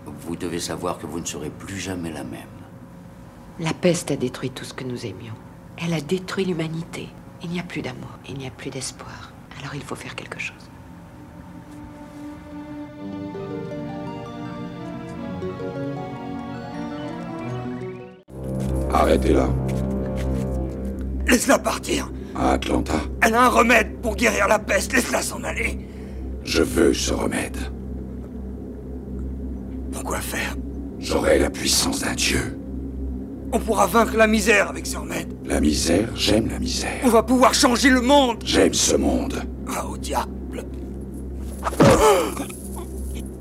vous 0.07 0.37
devez 0.37 0.61
savoir 0.61 0.99
que 0.99 1.07
vous 1.07 1.21
ne 1.21 1.25
serez 1.27 1.51
plus 1.51 1.79
jamais 1.79 2.13
la 2.13 2.25
même. 2.25 2.41
La 3.61 3.73
peste 3.73 4.11
a 4.11 4.17
détruit 4.17 4.51
tout 4.51 4.65
ce 4.65 4.75
que 4.75 4.85
nous 4.85 5.07
aimions. 5.07 5.35
Elle 5.77 5.95
a 5.95 6.01
détruit 6.01 6.45
l'humanité. 6.45 7.09
Il 7.43 7.51
n'y 7.51 7.61
a 7.61 7.63
plus 7.63 7.83
d'amour, 7.83 8.19
il 8.29 8.37
n'y 8.39 8.47
a 8.47 8.51
plus 8.51 8.71
d'espoir. 8.71 9.33
Alors 9.59 9.75
il 9.75 9.83
faut 9.83 9.95
faire 9.95 10.15
quelque 10.15 10.41
chose. 10.41 10.71
Arrêtez-la. 18.93 19.49
Laisse-la 21.27 21.59
partir. 21.59 22.11
À 22.37 22.53
Atlanta, 22.53 22.95
Elle 23.23 23.35
a 23.35 23.45
un 23.45 23.49
remède 23.49 24.01
pour 24.03 24.17
guérir 24.17 24.49
la 24.49 24.59
peste. 24.59 24.93
Laisse-la 24.93 25.23
s'en 25.23 25.43
aller. 25.45 25.79
je 26.45 26.63
veux 26.63 26.93
ce 26.93 27.13
remède. 27.15 27.57
Pourquoi 30.05 30.21
faire 30.21 30.55
J'aurai 30.99 31.39
la 31.39 31.49
puissance 31.49 32.01
d'un 32.01 32.13
dieu. 32.13 32.59
On 33.53 33.59
pourra 33.59 33.87
vaincre 33.87 34.19
la 34.19 34.27
misère 34.27 34.69
avec 34.69 34.87
remède. 34.89 35.33
La 35.47 35.63
misère, 35.63 36.11
j'aime 36.15 36.49
la 36.51 36.57
On 36.57 36.61
misère. 36.61 37.09
va 37.09 37.23
pouvoir 37.23 37.55
changer 37.55 37.89
le 37.89 38.03
monde. 38.03 38.37
J'aime 38.45 38.75
ce 38.75 38.97
monde. 38.97 39.43
Ah, 39.67 39.87
au 39.87 39.97
diable. 39.97 40.67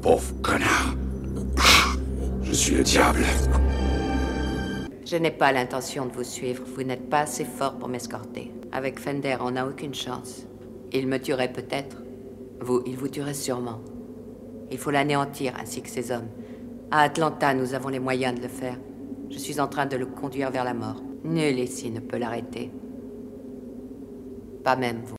Pauvre 0.01 0.34
connard. 0.41 0.96
Je 2.43 2.53
suis 2.53 2.75
le 2.75 2.84
diable. 2.84 3.25
Je 5.05 5.17
n'ai 5.17 5.32
pas 5.32 5.51
l'intention 5.51 6.05
de 6.05 6.13
vous 6.13 6.24
suivre. 6.24 6.63
Vous 6.77 6.84
n'êtes 6.84 7.10
pas 7.10 7.20
assez 7.24 7.43
fort 7.43 7.74
pour 7.74 7.89
m'escorter. 7.89 8.53
Avec 8.72 9.01
Fender, 9.01 9.36
on 9.41 9.51
n'a 9.51 9.67
aucune 9.67 9.93
chance. 9.93 10.43
Il 10.93 11.08
me 11.10 11.17
tuerait 11.20 11.51
peut-être. 11.51 11.98
Vous, 12.62 12.82
il 12.86 12.96
vous 12.96 13.10
tuerait 13.10 13.34
sûrement. 13.34 13.82
Il 14.72 14.77
faut 14.77 14.91
l'anéantir 14.91 15.51
ainsi 15.62 15.82
que 15.82 15.89
ses 15.89 16.10
hommes. 16.10 16.29
À 16.96 17.00
Atlanta, 17.00 17.56
nous 17.56 17.74
avons 17.74 17.90
les 17.90 17.98
moyens 17.98 18.36
de 18.38 18.44
le 18.44 18.48
faire. 18.48 18.78
Je 19.32 19.40
suis 19.40 19.60
en 19.60 19.68
train 19.68 19.88
de 19.88 19.98
le 19.98 20.06
conduire 20.06 20.52
vers 20.52 20.64
la 20.64 20.76
mort. 20.76 21.02
Nul 21.24 21.58
ici 21.58 21.90
ne 21.90 22.00
peut 22.00 22.20
l'arrêter. 22.20 22.70
Pas 24.64 24.76
même 24.76 25.02
vous. 25.04 25.16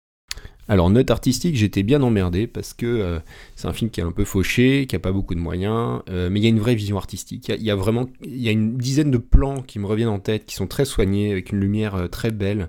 Alors, 0.69 0.89
note 0.89 1.11
artistique, 1.11 1.57
j'étais 1.57 1.83
bien 1.83 2.01
emmerdé 2.03 2.47
parce 2.47 2.75
que 2.75 2.87
euh, 2.87 3.19
c'est 3.57 3.67
un 3.67 3.73
film 3.73 3.91
qui 3.91 3.99
est 3.99 4.05
un 4.05 4.13
peu 4.13 4.25
fauché, 4.25 4.87
qui 4.87 4.95
a 4.95 5.01
pas 5.01 5.11
beaucoup 5.11 5.35
de 5.35 5.41
moyens, 5.41 6.01
euh, 6.11 6.31
mais 6.31 6.39
il 6.39 6.45
y 6.45 6.47
a 6.47 6.51
une 6.51 6.61
vraie 6.61 6.77
vision 6.77 6.97
artistique. 6.97 7.49
Il 7.49 7.65
y 7.65 7.73
a- 7.73 7.75
vraiment 7.75 8.07
y 8.25 8.47
a 8.47 8.53
une 8.53 8.77
dizaine 8.79 9.11
de 9.11 9.19
plans 9.19 9.61
qui 9.61 9.81
me 9.81 9.87
reviennent 9.87 10.07
en 10.11 10.21
tête, 10.21 10.47
qui 10.47 10.55
sont 10.55 10.69
très 10.69 10.85
soignés, 10.85 11.33
avec 11.33 11.51
une 11.51 11.59
lumière 11.59 11.97
euh, 11.97 12.07
très 12.07 12.31
belle. 12.31 12.69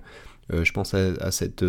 Je 0.52 0.70
pense 0.70 0.94
à, 0.94 1.32
cette, 1.32 1.64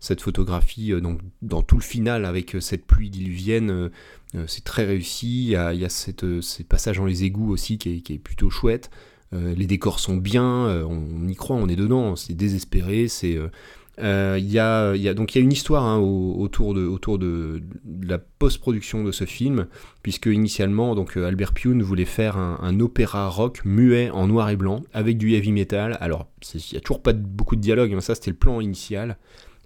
cette 0.00 0.22
photographie 0.22 0.98
donc, 1.02 1.20
dans 1.42 1.60
tout 1.60 1.76
le 1.76 1.82
final 1.82 2.24
avec 2.24 2.56
cette 2.60 2.86
pluie 2.86 3.10
diluvienne. 3.10 3.90
Euh, 4.34 4.44
c'est 4.46 4.64
très 4.64 4.84
réussi. 4.84 5.44
Il 5.44 5.50
y 5.50 5.56
a, 5.56 5.72
euh, 5.72 6.40
ces 6.40 6.64
passages 6.64 6.98
dans 6.98 7.06
les 7.06 7.24
égouts 7.24 7.52
aussi 7.52 7.78
qui 7.78 8.02
est, 8.08 8.18
plutôt 8.18 8.50
chouette. 8.50 8.90
Euh, 9.32 9.54
les 9.56 9.66
décors 9.66 10.00
sont 10.00 10.16
bien, 10.16 10.44
on, 10.86 11.26
y 11.28 11.34
croit, 11.34 11.56
on 11.56 11.68
est 11.68 11.76
dedans, 11.76 12.14
c'est 12.14 12.34
désespéré, 12.34 13.06
Il 13.22 13.50
y, 13.98 14.58
a, 14.58 15.14
donc 15.14 15.34
il 15.34 15.38
y 15.38 15.40
a 15.40 15.44
une 15.44 15.52
histoire 15.52 15.84
hein, 15.84 15.98
au- 15.98 16.36
autour, 16.38 16.74
de, 16.74 17.62
la 18.02 18.18
post-production 18.18 19.02
de 19.02 19.10
ce 19.10 19.24
film, 19.24 19.66
puisque 20.02 20.26
initialement 20.26 20.94
donc 20.94 21.16
Albert 21.16 21.52
Pune 21.52 21.82
voulait 21.82 22.04
faire 22.04 22.36
un, 22.36 22.80
opéra 22.80 23.28
rock 23.28 23.64
muet 23.64 24.10
en 24.10 24.28
noir 24.28 24.50
et 24.50 24.56
blanc 24.56 24.82
avec 24.92 25.18
du 25.18 25.32
heavy 25.34 25.52
metal. 25.52 25.96
Alors 26.00 26.28
il 26.54 26.60
n'y 26.72 26.78
a 26.78 26.80
toujours 26.80 27.02
pas 27.02 27.12
beaucoup 27.12 27.56
de 27.56 27.60
dialogue, 27.60 27.92
mais 27.92 28.00
ça 28.00 28.14
c'était 28.14 28.30
le 28.30 28.36
plan 28.36 28.60
initial, 28.60 29.16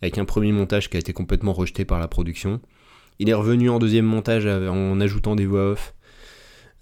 avec 0.00 0.16
un 0.16 0.24
premier 0.24 0.52
montage 0.52 0.88
qui 0.88 0.96
a 0.96 1.00
été 1.00 1.12
complètement 1.12 1.52
rejeté 1.52 1.84
par 1.84 1.98
la 1.98 2.08
production. 2.08 2.60
Il 3.18 3.28
est 3.28 3.34
revenu 3.34 3.68
en 3.70 3.78
deuxième 3.78 4.04
montage 4.04 4.46
en 4.46 5.00
ajoutant 5.00 5.36
des 5.36 5.46
voix 5.46 5.72
off. 5.72 5.94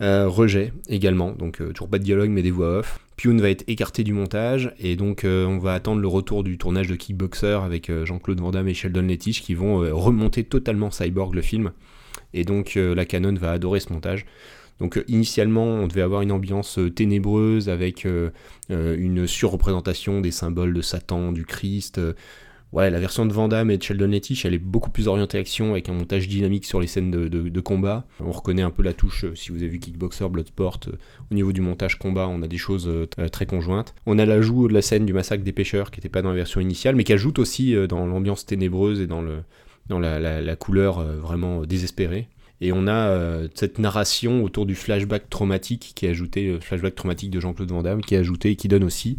Euh, 0.03 0.29
rejet 0.29 0.75
également, 0.91 1.33
donc 1.33 1.63
euh, 1.63 1.73
toujours 1.73 1.89
pas 1.89 1.99
de 1.99 2.05
dialogue 2.05 2.29
mais 2.29 2.43
des 2.43 2.51
voix 2.51 2.81
off. 2.81 3.01
Pune 3.17 3.41
va 3.41 3.49
être 3.49 3.65
écarté 3.67 4.05
du 4.05 4.13
montage 4.13 4.75
et 4.79 4.95
donc 4.95 5.25
euh, 5.25 5.47
on 5.47 5.57
va 5.57 5.73
attendre 5.73 6.03
le 6.03 6.09
retour 6.09 6.45
du 6.45 6.59
tournage 6.59 6.87
de 6.87 6.97
Kickboxer 6.97 7.61
avec 7.65 7.91
Jean-Claude 8.05 8.39
Van 8.41 8.51
Damme 8.51 8.69
et 8.69 8.75
Sheldon 8.75 9.01
Lettich 9.03 9.41
qui 9.41 9.55
vont 9.55 9.79
remonter 9.97 10.45
totalement 10.45 10.91
Cyborg 10.91 11.35
le 11.35 11.41
film 11.41 11.73
et 12.35 12.45
donc 12.45 12.75
la 12.75 13.07
Canon 13.07 13.33
va 13.35 13.53
adorer 13.53 13.81
ce 13.81 13.91
montage. 13.91 14.27
Donc 14.81 15.03
initialement 15.09 15.65
on 15.65 15.87
devait 15.87 16.03
avoir 16.03 16.21
une 16.21 16.33
ambiance 16.33 16.79
ténébreuse 16.95 17.71
avec 17.71 18.07
une 18.69 19.27
surreprésentation 19.27 20.21
des 20.21 20.31
symboles 20.31 20.75
de 20.75 20.83
Satan, 20.83 21.33
du 21.33 21.47
Christ. 21.47 21.99
Ouais, 22.77 22.91
la 22.91 23.01
version 23.01 23.25
de 23.25 23.33
Van 23.33 23.49
Damme 23.49 23.71
et 23.71 23.79
de 23.79 23.83
Sheldon 23.83 24.09
Lettich, 24.09 24.45
elle 24.45 24.53
est 24.53 24.59
beaucoup 24.59 24.91
plus 24.91 25.09
orientée 25.09 25.39
action 25.39 25.71
avec 25.71 25.89
un 25.89 25.95
montage 25.95 26.29
dynamique 26.29 26.67
sur 26.67 26.79
les 26.79 26.87
scènes 26.87 27.11
de, 27.11 27.61
combat. 27.61 28.05
On 28.21 28.31
reconnaît 28.31 28.61
un 28.61 28.71
peu 28.71 28.83
la 28.83 28.93
touche, 28.93 29.25
euh, 29.25 29.35
si 29.35 29.51
vous 29.51 29.63
avez 29.63 29.69
vu 29.69 29.79
Kickboxer, 29.79 30.29
Bloodsport, 30.29 30.81
euh, 30.89 30.99
au 31.31 31.35
niveau 31.35 31.53
du 31.53 31.63
montage 31.63 31.99
combat, 31.99 32.29
on 32.29 32.43
a 32.43 32.49
des 32.49 32.59
choses 32.59 32.87
euh, 32.87 33.07
très 33.29 33.47
conjointes. 33.47 33.95
On 34.05 34.19
a 34.19 34.27
l'ajout 34.27 34.69
de 34.69 34.75
la 34.75 34.83
scène 34.83 35.07
du 35.07 35.15
massacre 35.15 35.43
des 35.43 35.53
pêcheurs 35.53 35.91
qui 35.91 36.01
n'était 36.01 36.11
pas 36.11 36.21
dans 36.21 36.29
la 36.29 36.35
version 36.35 36.61
initiale, 36.61 36.97
mais 36.97 37.05
qui 37.05 37.15
ajoute 37.15 37.39
aussi 37.39 37.75
dans 37.89 38.05
l'ambiance 38.05 38.45
ténébreuse 38.45 39.01
et 39.01 39.07
dans, 39.07 39.23
le, 39.23 39.39
dans 39.89 39.99
la, 39.99 40.57
couleur 40.57 41.03
vraiment 41.03 41.63
désespérée. 41.63 42.29
Et 42.61 42.73
on 42.73 42.87
a 42.89 43.49
cette 43.55 43.79
narration 43.79 44.45
autour 44.45 44.67
du 44.67 44.75
flashback 44.75 45.31
traumatique 45.31 45.93
qui 45.95 46.05
est 46.05 46.11
ajouté, 46.11 46.59
flashback 46.61 46.95
traumatique 46.95 47.31
de 47.31 47.41
Jean-Claude 47.41 47.71
Van 47.71 47.83
Damme, 47.83 48.03
qui 48.03 48.15
est 48.15 48.19
ajouté 48.19 48.51
et 48.51 48.57
qui 48.57 48.69
donne 48.69 48.85
aussi 48.85 49.17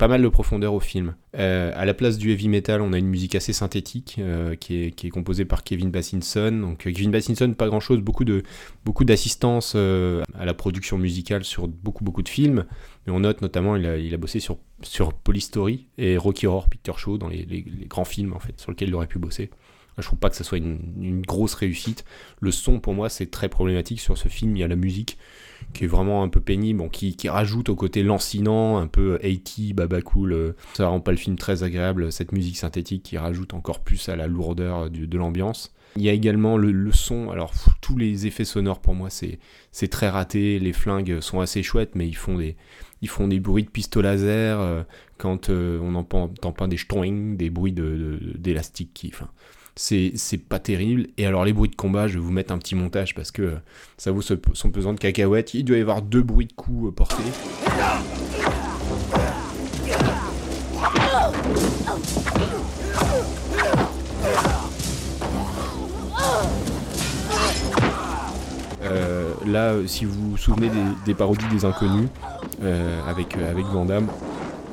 pas 0.00 0.08
mal 0.08 0.22
de 0.22 0.28
profondeur 0.28 0.72
au 0.72 0.80
film. 0.80 1.14
Euh, 1.36 1.72
à 1.76 1.84
la 1.84 1.92
place 1.92 2.16
du 2.16 2.30
heavy 2.30 2.48
metal, 2.48 2.80
on 2.80 2.94
a 2.94 2.98
une 2.98 3.06
musique 3.06 3.34
assez 3.34 3.52
synthétique 3.52 4.16
euh, 4.18 4.56
qui, 4.56 4.84
est, 4.84 5.10
composée 5.10 5.44
par 5.44 5.62
Kevin 5.62 5.90
Bassinson. 5.90 6.52
Donc 6.52 6.86
euh, 6.86 6.90
Kevin 6.90 7.10
Bassinson, 7.10 7.52
pas 7.52 7.66
grand 7.66 7.80
chose, 7.80 8.00
beaucoup 8.00 8.24
de 8.24 8.42
beaucoup 8.86 9.04
d'assistance 9.04 9.74
euh, 9.76 10.22
à 10.38 10.46
la 10.46 10.54
production 10.54 10.96
musicale 10.96 11.44
sur 11.44 11.68
beaucoup 11.68 12.02
beaucoup 12.02 12.22
de 12.22 12.30
films. 12.30 12.64
On 13.08 13.20
note 13.20 13.42
notamment, 13.42 13.76
il 13.76 13.84
a, 13.84 13.98
il 13.98 14.14
a 14.14 14.16
bossé 14.16 14.40
sur 14.40 14.56
sur 14.80 15.12
Polystory 15.12 15.88
et 15.98 16.16
Rocky 16.16 16.46
Horror 16.46 16.70
Picture 16.70 16.98
Show 16.98 17.18
dans 17.18 17.28
les, 17.28 17.44
les- 17.44 17.62
grands 17.86 18.06
films 18.06 18.32
en 18.32 18.40
fait 18.40 18.58
sur 18.58 18.70
lesquels 18.70 18.88
il 18.88 18.94
aurait 18.94 19.06
pu 19.06 19.18
bosser. 19.18 19.50
Je 19.98 20.02
trouve 20.06 20.18
pas 20.18 20.30
que 20.30 20.36
ça 20.36 20.44
soit 20.44 20.56
une 20.56 21.20
grosse 21.20 21.52
réussite. 21.52 22.06
Le 22.40 22.52
son, 22.52 22.80
pour 22.80 22.94
moi, 22.94 23.10
c'est 23.10 23.30
très 23.30 23.50
problématique 23.50 24.00
sur 24.00 24.16
ce 24.16 24.28
film. 24.28 24.56
Il 24.56 24.60
y 24.60 24.64
a 24.64 24.68
la 24.68 24.76
musique 24.76 25.18
qui 25.72 25.84
est 25.84 25.88
vraiment 25.88 26.22
un 26.22 26.28
peu 26.28 26.40
pénible, 26.40 26.88
qui, 26.90 27.16
qui 27.16 27.28
rajoute 27.28 27.68
au 27.68 27.76
côté 27.76 28.02
lancinant, 28.02 28.78
un 28.78 28.86
peu 28.86 29.18
80, 29.22 29.74
baba 29.74 30.02
cool. 30.02 30.32
euh, 30.32 30.52
ça 30.74 30.88
rend 30.88 31.00
pas 31.00 31.10
le 31.12 31.16
film 31.16 31.36
très 31.36 31.62
agréable, 31.62 32.12
cette 32.12 32.32
musique 32.32 32.56
synthétique 32.56 33.02
qui 33.02 33.18
rajoute 33.18 33.54
encore 33.54 33.80
plus 33.80 34.08
à 34.08 34.16
la 34.16 34.26
lourdeur 34.26 34.90
du- 34.90 35.06
de 35.06 35.18
l'ambiance. 35.18 35.72
Il 35.96 36.02
y 36.02 36.08
a 36.08 36.12
également 36.12 36.56
le, 36.56 36.70
le 36.70 36.92
son, 36.92 37.30
alors 37.30 37.52
tous 37.80 37.96
les 37.96 38.26
effets 38.28 38.44
sonores 38.44 38.80
pour 38.80 38.94
moi 38.94 39.08
c'est 39.10 39.88
très 39.88 40.08
raté, 40.08 40.58
les 40.60 40.72
flingues 40.72 41.18
sont 41.20 41.40
assez 41.40 41.64
chouettes 41.64 41.96
mais 41.96 42.06
ils 42.06 42.14
font 42.16 42.38
des, 42.38 42.56
ils 43.02 43.08
font 43.08 43.26
des 43.26 43.40
bruits 43.40 43.64
de 43.64 43.70
pistolet 43.70 44.08
laser 44.08 44.60
euh, 44.60 44.82
quand 45.18 45.50
euh, 45.50 45.80
on 45.82 45.96
entend, 45.96 46.24
entend 46.24 46.52
pas 46.52 46.68
des 46.68 46.76
stoing, 46.76 47.34
des 47.34 47.50
bruits 47.50 47.72
de- 47.72 47.82
de- 47.82 48.38
d'élastique 48.38 48.90
qui... 48.94 49.10
Enfin, 49.12 49.28
c'est 49.80 50.42
pas 50.48 50.58
terrible. 50.58 51.06
Et 51.16 51.26
alors 51.26 51.44
les 51.44 51.52
bruits 51.52 51.70
de 51.70 51.76
combat, 51.76 52.06
je 52.06 52.14
vais 52.14 52.20
vous 52.20 52.30
mettre 52.30 52.52
un 52.52 52.58
petit 52.58 52.74
montage 52.74 53.14
parce 53.14 53.30
que 53.30 53.42
euh, 53.42 53.54
ça 53.96 54.12
vaut 54.12 54.20
son 54.22 54.70
pesant 54.70 54.92
de 54.92 54.98
cacahuètes. 54.98 55.54
Il 55.54 55.64
doit 55.64 55.78
y 55.78 55.80
avoir 55.80 56.02
deux 56.02 56.22
bruits 56.22 56.46
de 56.46 56.52
coups 56.52 56.88
euh, 56.88 56.92
portés. 56.92 57.22
Euh, 68.82 69.32
là, 69.46 69.74
si 69.86 70.04
vous 70.04 70.30
vous 70.30 70.36
souvenez 70.36 70.70
des, 71.06 71.14
parodies 71.14 71.46
des 71.50 71.64
inconnus 71.64 72.08
avec, 73.06 73.36
euh, 73.36 73.50
avec 73.50 73.64
Van 73.66 73.84
Damme 73.86 74.08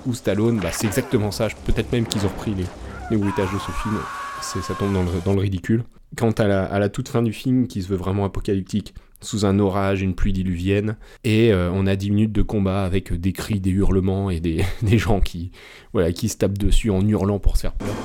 ou 0.06 0.14
Stallone, 0.14 0.60
bah, 0.60 0.70
c'est 0.72 0.88
exactement 0.88 1.32
ça. 1.32 1.48
Peut-être 1.66 1.92
même 1.92 2.06
qu'ils 2.06 2.26
ont 2.26 2.30
repris 2.30 2.54
les, 2.56 2.66
les 3.12 3.18
bruitages 3.18 3.54
de 3.54 3.60
ce 3.60 3.72
film. 3.72 3.98
Ça 4.42 4.74
tombe 4.76 4.94
dans 4.94 5.34
le, 5.34 5.40
ridicule. 5.40 5.84
Quant 6.16 6.32
à 6.32 6.48
la, 6.80 6.90
toute 6.90 7.10
fin 7.10 7.22
du 7.22 7.34
film, 7.34 7.68
qui 7.68 7.82
se 7.82 7.88
veut 7.88 7.96
vraiment 7.96 8.26
apocalyptique, 8.26 8.94
sous 9.22 9.46
un 9.46 9.60
orage, 9.60 10.02
une 10.02 10.16
pluie 10.16 10.34
diluvienne, 10.34 10.98
et 11.24 11.52
euh, 11.52 11.72
on 11.74 11.88
a 11.88 11.96
10 11.96 12.12
minutes 12.12 12.32
de 12.32 12.42
combat 12.44 12.84
avec 12.84 13.14
des 13.14 13.34
cris, 13.34 13.60
des 13.60 13.72
hurlements 13.72 14.30
et 14.30 14.40
des, 14.40 14.64
des 14.82 14.98
gens 14.98 15.20
qui, 15.20 15.52
voilà, 15.94 16.12
qui 16.12 16.30
se 16.30 16.38
tapent 16.38 16.58
dessus 16.58 16.92
en 16.92 17.06
hurlant 17.06 17.40
pour 17.40 17.58
se 17.58 17.62
faire 17.62 17.74
peur. 17.74 17.96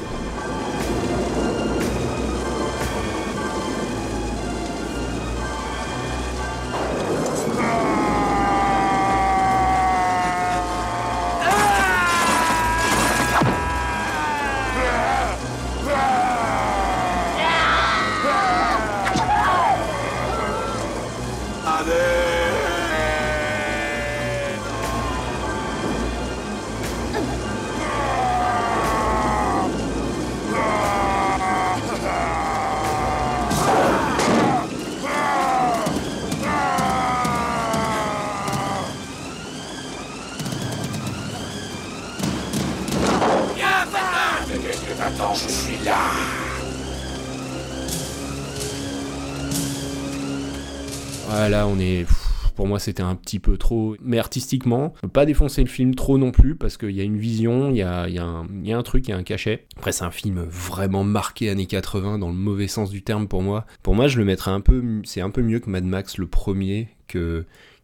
Voilà, 51.37 51.67
on 51.67 51.79
est. 51.79 52.07
Pour 52.55 52.67
moi, 52.67 52.79
c'était 52.79 53.03
un 53.03 53.15
petit 53.15 53.39
peu 53.39 53.57
trop. 53.57 53.97
Mais 54.03 54.19
artistiquement, 54.19 54.93
pas 55.13 55.25
défoncer 55.25 55.63
le 55.63 55.69
film 55.69 55.95
trop 55.95 56.19
non 56.19 56.33
plus, 56.33 56.55
parce 56.55 56.77
qu'il 56.77 56.91
y 56.91 57.01
a 57.01 57.05
une 57.05 57.17
vision, 57.17 57.71
il 57.71 57.77
y 57.77 57.83
a, 57.83 58.05
un, 58.05 58.83
truc, 58.83 59.09
il 59.09 59.11
y 59.11 59.15
a 59.15 59.17
un 59.17 59.23
cachet. 59.23 59.67
Après, 59.77 59.93
c'est 59.93 60.05
un 60.05 60.11
film 60.11 60.43
vraiment 60.43 61.03
marqué 61.03 61.49
années 61.49 61.67
80, 61.67 62.19
dans 62.19 62.29
le 62.29 62.35
mauvais 62.35 62.69
sens 62.69 62.91
du 62.91 63.03
terme 63.03 63.27
pour 63.27 63.43
moi. 63.43 63.65
Pour 63.83 63.95
moi, 63.95 64.07
je 64.07 64.19
le 64.19 64.27
mettrais 64.27 64.51
un 64.51 64.61
peu. 64.61 65.01
C'est 65.05 65.23
un 65.23 65.31
peu 65.31 65.43
mieux 65.43 65.61
que 65.61 65.71
Mad 65.71 65.85
Max, 65.85 66.19
le 66.19 66.27
premier, 66.27 66.89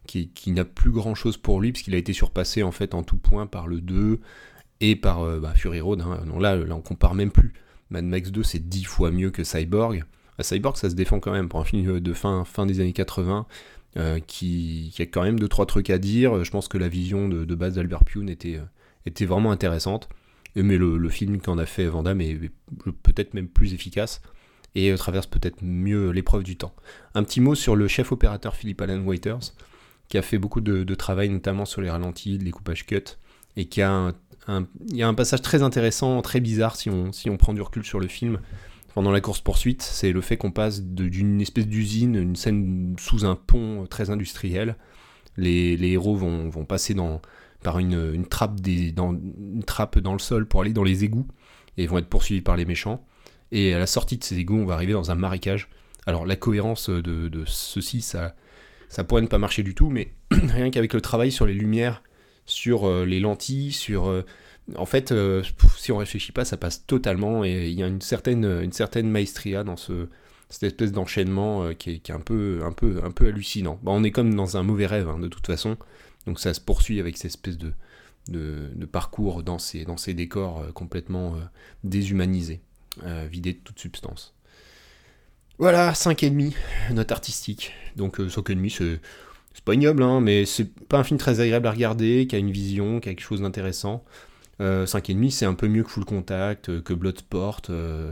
qui 0.05 0.51
n'a 0.51 0.65
plus 0.65 0.91
grand 0.91 1.15
chose 1.15 1.37
pour 1.37 1.59
lui, 1.61 1.71
parce 1.71 1.81
qu'il 1.81 1.95
a 1.95 1.97
été 1.97 2.13
surpassé 2.13 2.61
en 2.61 2.71
fait 2.71 2.93
en 2.93 3.01
tout 3.03 3.17
point 3.17 3.47
par 3.47 3.67
le 3.67 3.81
2 3.81 4.19
et 4.81 4.95
par 4.95 5.23
euh, 5.23 5.39
bah, 5.39 5.53
Fury 5.55 5.81
Road. 5.81 6.01
hein. 6.01 6.21
Non, 6.25 6.39
là, 6.39 6.55
là, 6.55 6.75
on 6.75 6.81
compare 6.81 7.15
même 7.15 7.31
plus. 7.31 7.53
Mad 7.89 8.05
Max 8.05 8.29
2, 8.31 8.43
c'est 8.43 8.69
10 8.69 8.83
fois 8.83 9.09
mieux 9.11 9.31
que 9.31 9.43
Cyborg. 9.43 10.03
Ah, 10.39 10.43
Cyborg, 10.43 10.77
ça 10.77 10.89
se 10.89 10.95
défend 10.95 11.19
quand 11.19 11.31
même 11.31 11.49
pour 11.49 11.59
un 11.59 11.65
film 11.65 11.99
de 11.99 12.13
fin, 12.13 12.45
fin 12.45 12.65
des 12.65 12.79
années 12.79 12.93
80. 12.93 13.45
euh, 13.97 14.19
qui, 14.19 14.91
qui 14.93 15.01
a 15.01 15.05
quand 15.07 15.23
même 15.23 15.39
deux 15.39 15.47
trois 15.47 15.65
trucs 15.65 15.89
à 15.89 15.97
dire. 15.97 16.43
Je 16.43 16.51
pense 16.51 16.67
que 16.67 16.77
la 16.77 16.87
vision 16.89 17.27
de, 17.27 17.55
base 17.55 17.75
d'Albert 17.75 18.03
Pune 18.05 18.29
était, 18.29 18.57
euh, 18.57 18.63
était 19.07 19.25
vraiment 19.25 19.51
intéressante. 19.51 20.09
Mais 20.55 20.77
le, 20.77 20.97
le 20.97 21.09
film 21.09 21.39
qu'en 21.41 21.57
a 21.57 21.65
fait 21.65 21.85
Van 21.87 22.03
Damme 22.03 22.21
est 22.21 22.39
peut-être 23.03 23.33
même 23.33 23.47
plus 23.47 23.73
efficace 23.73 24.21
et 24.75 24.91
euh, 24.91 24.97
traverse 24.97 25.27
peut-être 25.27 25.57
mieux 25.63 26.11
l'épreuve 26.11 26.43
du 26.43 26.55
temps. 26.57 26.73
Un 27.15 27.23
petit 27.23 27.41
mot 27.41 27.55
sur 27.55 27.75
le 27.75 27.87
chef 27.87 28.11
opérateur 28.11 28.55
Philip 28.55 28.79
Allen 28.81 29.05
Waiters, 29.07 29.53
qui 30.07 30.17
a 30.17 30.21
fait 30.21 30.37
beaucoup 30.37 30.61
de, 30.61 30.83
de 30.83 30.95
travail, 30.95 31.29
notamment 31.29 31.65
sur 31.65 31.81
les 31.81 31.89
ralentis, 31.89 32.37
les 32.37 32.51
coupages 32.51 32.85
cut, 32.85 33.17
et 33.57 33.65
qui 33.65 33.81
a 33.81 33.91
un, 33.91 34.09
un- 34.47 34.67
il 34.89 34.97
y 34.97 35.03
a 35.03 35.07
un 35.07 35.13
passage 35.15 35.41
très 35.41 35.63
intéressant, 35.63 36.21
très 36.21 36.39
bizarre 36.39 36.75
si 36.75 36.89
on, 36.89 37.11
si 37.11 37.29
on 37.29 37.37
prend 37.37 37.53
du 37.53 37.61
recul 37.61 37.83
sur 37.85 37.99
le 37.99 38.07
film, 38.07 38.39
pendant 38.93 39.11
la 39.11 39.21
course-poursuite, 39.21 39.81
c'est 39.81 40.11
le 40.11 40.21
fait 40.21 40.37
qu'on 40.37 40.51
passe 40.51 40.81
d'une 40.81 41.41
espèce 41.41 41.67
d'usine, 41.67 42.15
une 42.15 42.35
scène 42.35 42.95
sous 42.99 43.25
un 43.25 43.35
pont 43.35 43.85
très 43.87 44.09
industriel. 44.09 44.75
Les, 45.37 45.77
héros 45.81 46.15
vont, 46.15 46.65
passer 46.65 46.95
par 47.61 47.79
une, 47.79 48.25
trappe 48.27 48.59
dans, 48.59 49.11
le 49.11 50.19
sol 50.19 50.47
pour 50.47 50.61
aller 50.61 50.73
dans 50.73 50.83
les 50.83 51.03
égouts 51.03 51.27
et 51.77 51.87
vont 51.87 51.97
être 51.97 52.09
poursuivis 52.09 52.41
par 52.41 52.57
les 52.57 52.65
méchants. 52.65 53.05
Et 53.51 53.73
à 53.73 53.79
la 53.79 53.87
sortie 53.87 54.17
de 54.17 54.23
ces 54.23 54.37
égouts, 54.39 54.57
on 54.57 54.65
va 54.65 54.73
arriver 54.73 54.93
dans 54.93 55.11
un 55.11 55.15
marécage. 55.15 55.69
Alors 56.05 56.25
la 56.25 56.35
cohérence 56.35 56.89
de, 56.89 57.43
ceci, 57.45 58.01
ça, 58.01 58.33
pourrait 59.07 59.21
ne 59.21 59.27
pas 59.27 59.37
marcher 59.37 59.63
du 59.63 59.75
tout, 59.75 59.89
mais 59.89 60.13
rien 60.31 60.71
qu'avec 60.71 60.93
le 60.93 61.01
travail 61.01 61.31
sur 61.31 61.45
les 61.45 61.53
lumières, 61.53 62.03
sur 62.45 62.87
euh, 62.87 63.05
les 63.05 63.19
lentilles, 63.19 63.71
sur... 63.71 64.23
en 64.75 64.85
fait, 64.85 65.11
euh, 65.11 65.43
si 65.77 65.91
on 65.91 65.97
réfléchit 65.97 66.31
pas, 66.31 66.45
ça 66.45 66.57
passe 66.57 66.85
totalement 66.85 67.43
et 67.43 67.67
il 67.69 67.73
y 67.73 67.83
a 67.83 67.87
une 67.87 68.01
certaine, 68.01 68.45
maestria 69.03 69.63
dans 69.63 69.77
ce, 69.77 70.07
cette 70.49 70.63
espèce 70.63 70.91
d'enchaînement 70.91 71.63
euh, 71.63 71.73
qui, 71.73 71.91
est, 71.91 72.09
un 72.11 72.19
peu, 72.19 72.61
hallucinant. 73.21 73.79
Bon, 73.83 73.99
on 73.99 74.03
est 74.03 74.11
comme 74.11 74.33
dans 74.33 74.57
un 74.57 74.63
mauvais 74.63 74.85
rêve, 74.85 75.09
hein, 75.09 75.19
de 75.19 75.27
toute 75.27 75.47
façon. 75.47 75.77
Donc 76.25 76.39
ça 76.39 76.53
se 76.53 76.61
poursuit 76.61 76.99
avec 76.99 77.17
cette 77.17 77.31
espèce 77.31 77.57
de, 77.57 77.73
parcours 78.85 79.43
dans 79.43 79.59
ces, 79.59 79.85
décors 80.13 80.61
euh, 80.61 80.71
complètement 80.71 81.35
déshumanisés, 81.83 82.61
vidés 83.29 83.53
de 83.53 83.59
toute 83.59 83.79
substance. 83.79 84.33
Voilà, 85.59 85.91
5,5, 85.91 86.53
note 86.93 87.11
artistique. 87.11 87.73
Donc 87.97 88.21
euh, 88.21 88.29
5,5, 88.29 88.69
c'est 88.69 89.01
c'est 89.53 89.63
pas 89.65 89.73
ignoble, 89.73 90.03
hein, 90.03 90.21
mais 90.21 90.45
c'est 90.45 90.73
pas 90.87 90.99
un 90.99 91.03
film 91.03 91.19
très 91.19 91.41
agréable 91.41 91.67
à 91.67 91.71
regarder, 91.71 92.27
qui 92.27 92.35
a 92.35 92.39
une 92.39 92.51
vision, 92.51 93.01
qui 93.01 93.09
a 93.09 93.11
quelque 93.11 93.25
chose 93.25 93.41
d'intéressant. 93.41 94.05
Euh, 94.61 94.85
5,5, 94.85 95.31
c'est 95.31 95.45
un 95.45 95.53
peu 95.53 95.67
mieux 95.67 95.83
que 95.83 95.89
Full 95.89 96.05
Contact, 96.05 96.69
euh, 96.69 96.81
que 96.81 96.93
Bloodsport. 96.93 97.61
euh, 97.69 98.11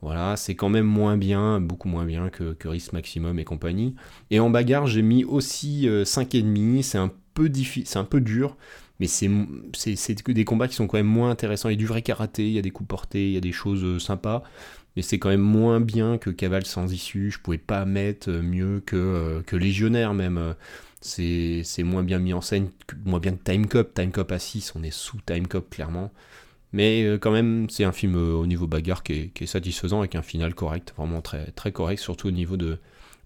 voilà, 0.00 0.36
c'est 0.36 0.54
quand 0.54 0.68
même 0.68 0.86
moins 0.86 1.16
bien, 1.16 1.60
beaucoup 1.60 1.88
moins 1.88 2.04
bien 2.04 2.30
que, 2.30 2.54
Risk 2.68 2.92
Maximum 2.92 3.38
et 3.38 3.44
compagnie. 3.44 3.96
Et 4.30 4.38
en 4.38 4.48
bagarre, 4.50 4.86
j'ai 4.86 5.02
mis 5.02 5.24
aussi 5.24 5.88
euh, 5.88 6.04
5,5. 6.04 6.82
C'est 6.82 6.98
un 6.98 7.08
peu 7.34 7.50
un 7.94 8.04
peu 8.04 8.20
dur, 8.20 8.56
mais 9.00 9.06
c'est 9.06 9.28
des 10.28 10.44
combats 10.44 10.68
qui 10.68 10.74
sont 10.74 10.86
quand 10.86 10.98
même 10.98 11.06
moins 11.06 11.30
intéressants. 11.30 11.68
Il 11.68 11.72
y 11.72 11.74
a 11.74 11.78
du 11.78 11.86
vrai 11.86 12.02
karaté, 12.02 12.46
il 12.46 12.52
y 12.52 12.58
a 12.58 12.62
des 12.62 12.70
coups 12.70 12.88
portés, 12.88 13.28
il 13.28 13.32
y 13.32 13.36
a 13.36 13.40
des 13.40 13.52
choses 13.52 13.84
euh, 13.84 13.98
sympas, 13.98 14.42
mais 14.96 15.02
c'est 15.02 15.18
quand 15.18 15.28
même 15.28 15.40
moins 15.40 15.80
bien 15.80 16.18
que 16.18 16.30
Cavale 16.30 16.66
sans 16.66 16.92
issue. 16.92 17.30
Je 17.30 17.38
pouvais 17.38 17.58
pas 17.58 17.84
mettre 17.84 18.30
euh, 18.30 18.42
mieux 18.42 18.80
que, 18.84 18.96
euh, 18.96 19.42
que 19.42 19.56
Légionnaire 19.56 20.14
même. 20.14 20.54
C'est 21.00 21.82
moins 21.82 22.02
bien 22.02 22.18
mis 22.18 22.32
en 22.32 22.40
scène, 22.40 22.70
moins 23.04 23.20
bien 23.20 23.32
que 23.32 23.42
Time 23.42 23.66
Cop. 23.66 23.94
Time 23.94 24.10
Cop 24.10 24.32
à 24.32 24.38
6, 24.38 24.72
on 24.76 24.82
est 24.82 24.90
sous 24.90 25.18
Time 25.26 25.46
Cop 25.46 25.70
clairement. 25.70 26.10
Mais 26.72 27.04
euh, 27.04 27.18
quand 27.18 27.30
même, 27.30 27.68
c'est 27.70 27.84
un 27.84 27.92
film 27.92 28.16
euh, 28.16 28.34
au 28.34 28.46
niveau 28.46 28.66
bagarre 28.66 29.02
qui 29.02 29.32
est, 29.34 29.46
satisfaisant 29.46 30.00
avec 30.00 30.14
un 30.14 30.22
final 30.22 30.54
correct, 30.54 30.92
vraiment 30.96 31.22
très, 31.22 31.50
très 31.52 31.72
correct, 31.72 31.98
surtout 31.98 32.28
au 32.28 32.30
niveau 32.30 32.56
de, 32.58 32.78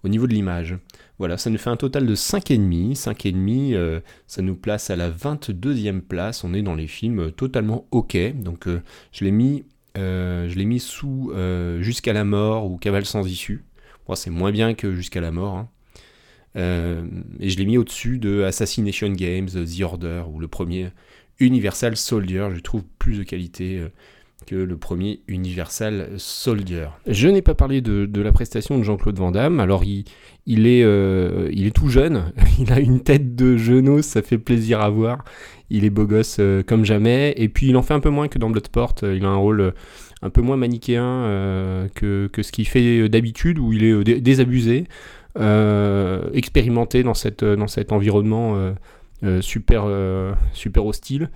au 0.03 0.07
niveau 0.07 0.27
de 0.27 0.33
l'image. 0.33 0.77
Voilà, 1.19 1.37
ça 1.37 1.49
nous 1.49 1.57
fait 1.57 1.69
un 1.69 1.75
total 1.75 2.05
de 2.05 2.15
5,5. 2.15 2.95
5,5, 2.95 3.73
euh, 3.73 3.99
ça 4.27 4.41
nous 4.41 4.55
place 4.55 4.89
à 4.89 4.95
la 4.95 5.09
22e 5.09 6.01
place. 6.01 6.43
On 6.43 6.53
est 6.53 6.61
dans 6.61 6.75
les 6.75 6.87
films 6.87 7.19
euh, 7.19 7.31
totalement 7.31 7.85
ok. 7.91 8.17
Donc 8.35 8.67
je 9.11 9.23
l'ai 9.25 9.31
mis, 9.31 9.65
mis 9.95 10.79
sous 10.79 11.33
Jusqu'à 11.81 12.13
la 12.13 12.23
mort 12.23 12.71
ou 12.71 12.77
Cavale 12.77 13.05
sans 13.05 13.27
issue. 13.27 13.65
C'est 14.15 14.29
moins 14.29 14.51
bien 14.51 14.73
que 14.73 14.93
Jusqu'à 14.93 15.21
la 15.21 15.31
mort. 15.31 15.57
hein. 15.57 15.69
Euh, 16.55 17.03
et 17.39 17.49
je 17.49 17.57
l'ai 17.57 17.65
mis 17.65 17.77
au-dessus 17.77 18.19
de 18.19 18.43
Assassination 18.43 19.09
Games, 19.09 19.47
The 19.49 19.81
Order 19.81 20.23
ou 20.31 20.39
le 20.39 20.47
premier 20.47 20.89
Universal 21.39 21.97
Soldier. 21.97 22.47
Je 22.55 22.59
trouve 22.59 22.83
plus 22.99 23.17
de 23.17 23.23
qualité 23.23 23.79
euh, 23.79 23.87
que 24.45 24.55
le 24.55 24.77
premier 24.77 25.21
Universal 25.27 26.09
Soldier. 26.17 26.87
Je 27.07 27.27
n'ai 27.27 27.41
pas 27.41 27.55
parlé 27.55 27.81
de, 27.81 28.09
la 28.21 28.31
prestation 28.31 28.77
de 28.77 28.83
Jean-Claude 28.83 29.17
Van 29.17 29.31
Damme. 29.31 29.59
Alors, 29.59 29.83
il, 29.83 30.05
est, 30.67 30.83
euh, 30.83 31.49
il 31.51 31.65
est 31.65 31.71
tout 31.75 31.89
jeune. 31.89 32.31
Il 32.59 32.71
a 32.71 32.79
une 32.79 33.01
tête 33.01 33.35
de 33.35 33.57
jeunos, 33.57 34.03
ça 34.05 34.21
fait 34.21 34.37
plaisir 34.37 34.79
à 34.81 34.89
voir. 34.89 35.23
Il 35.71 35.85
est 35.85 35.89
beau 35.89 36.05
gosse 36.05 36.37
euh, 36.39 36.61
comme 36.61 36.85
jamais. 36.85 37.33
Et 37.37 37.49
puis, 37.49 37.69
il 37.69 37.77
en 37.77 37.81
fait 37.81 37.95
un 37.95 37.99
peu 37.99 38.09
moins 38.11 38.27
que 38.27 38.37
dans 38.37 38.49
Bloodsport. 38.51 38.95
Euh, 39.03 39.15
Il 39.15 39.25
a 39.25 39.29
un 39.29 39.37
rôle 39.37 39.61
euh, 39.61 39.71
un 40.21 40.29
peu 40.29 40.41
moins 40.41 40.55
manichéen 40.57 41.03
euh, 41.03 41.87
que, 41.95 42.29
ce 42.41 42.51
qu'il 42.51 42.67
fait 42.67 43.09
d'habitude, 43.09 43.57
où 43.57 43.73
il 43.73 43.83
est 43.83 43.91
euh, 43.91 44.03
dé- 44.03 44.21
désabusé, 44.21 44.83
euh, 44.83 44.85
expérimenté 46.33 47.03
dans, 47.03 47.13
cette, 47.13 47.43
dans 47.43 47.67
cet 47.67 47.91
environnement 47.91 48.55
euh, 48.55 48.73
euh, 49.23 49.41
super, 49.41 49.83
euh, 49.85 50.33
super 50.53 50.85
hostile. 50.85 51.29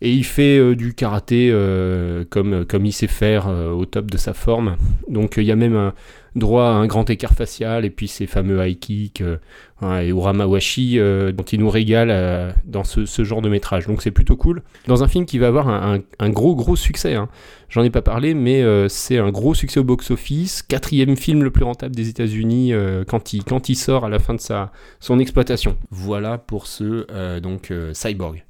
Et 0.00 0.10
il 0.10 0.24
fait 0.24 0.58
euh, 0.58 0.74
du 0.74 0.94
karaté 0.94 1.50
euh, 1.52 2.24
comme, 2.28 2.64
comme 2.66 2.84
il 2.84 2.92
sait 2.92 3.06
faire 3.06 3.46
euh, 3.46 3.70
au 3.70 3.86
top 3.86 4.10
de 4.10 4.16
sa 4.16 4.34
forme. 4.34 4.76
Donc 5.08 5.38
euh, 5.38 5.42
il 5.42 5.46
y 5.46 5.52
a 5.52 5.56
même 5.56 5.92
droit 6.34 6.64
à 6.64 6.72
un 6.72 6.86
grand 6.86 7.08
écart 7.10 7.32
facial 7.32 7.84
et 7.84 7.90
puis 7.90 8.08
ces 8.08 8.26
fameux 8.26 8.66
high 8.66 8.78
kicks 8.78 9.20
euh, 9.20 9.36
ouais, 9.82 10.06
et 10.06 10.08
uramawashi 10.08 10.98
euh, 10.98 11.32
dont 11.32 11.44
il 11.44 11.60
nous 11.60 11.68
régale 11.68 12.08
euh, 12.10 12.52
dans 12.64 12.84
ce, 12.84 13.24
genre 13.24 13.42
de 13.42 13.48
métrage. 13.48 13.86
Donc 13.86 14.02
c'est 14.02 14.10
plutôt 14.10 14.36
cool. 14.36 14.62
Dans 14.86 15.02
un 15.02 15.08
film 15.08 15.26
qui 15.26 15.38
va 15.38 15.48
avoir 15.48 15.68
un, 15.68 16.30
gros 16.30 16.54
gros 16.54 16.76
succès. 16.76 17.14
hein. 17.14 17.28
J'en 17.68 17.82
ai 17.82 17.90
pas 17.90 18.02
parlé, 18.02 18.34
mais 18.34 18.62
c'est 18.88 19.18
un 19.18 19.30
gros 19.30 19.54
succès 19.54 19.80
au 19.80 19.84
box-office. 19.84 20.62
Quatrième 20.62 21.16
film 21.16 21.42
le 21.42 21.50
plus 21.50 21.64
rentable 21.64 21.94
des 21.94 22.08
États-Unis 22.08 22.72
quand, 23.08 23.32
il, 23.32 23.44
quand 23.44 23.70
il 23.70 23.76
sort 23.76 24.04
à 24.04 24.10
la 24.10 24.18
fin 24.18 24.34
de 24.34 24.40
sa, 24.40 24.72
son 25.00 25.18
exploitation. 25.18 25.78
Voilà 25.90 26.36
pour 26.36 26.66
ce 26.66 27.40
donc 27.40 27.72
Cyborg. 27.94 28.44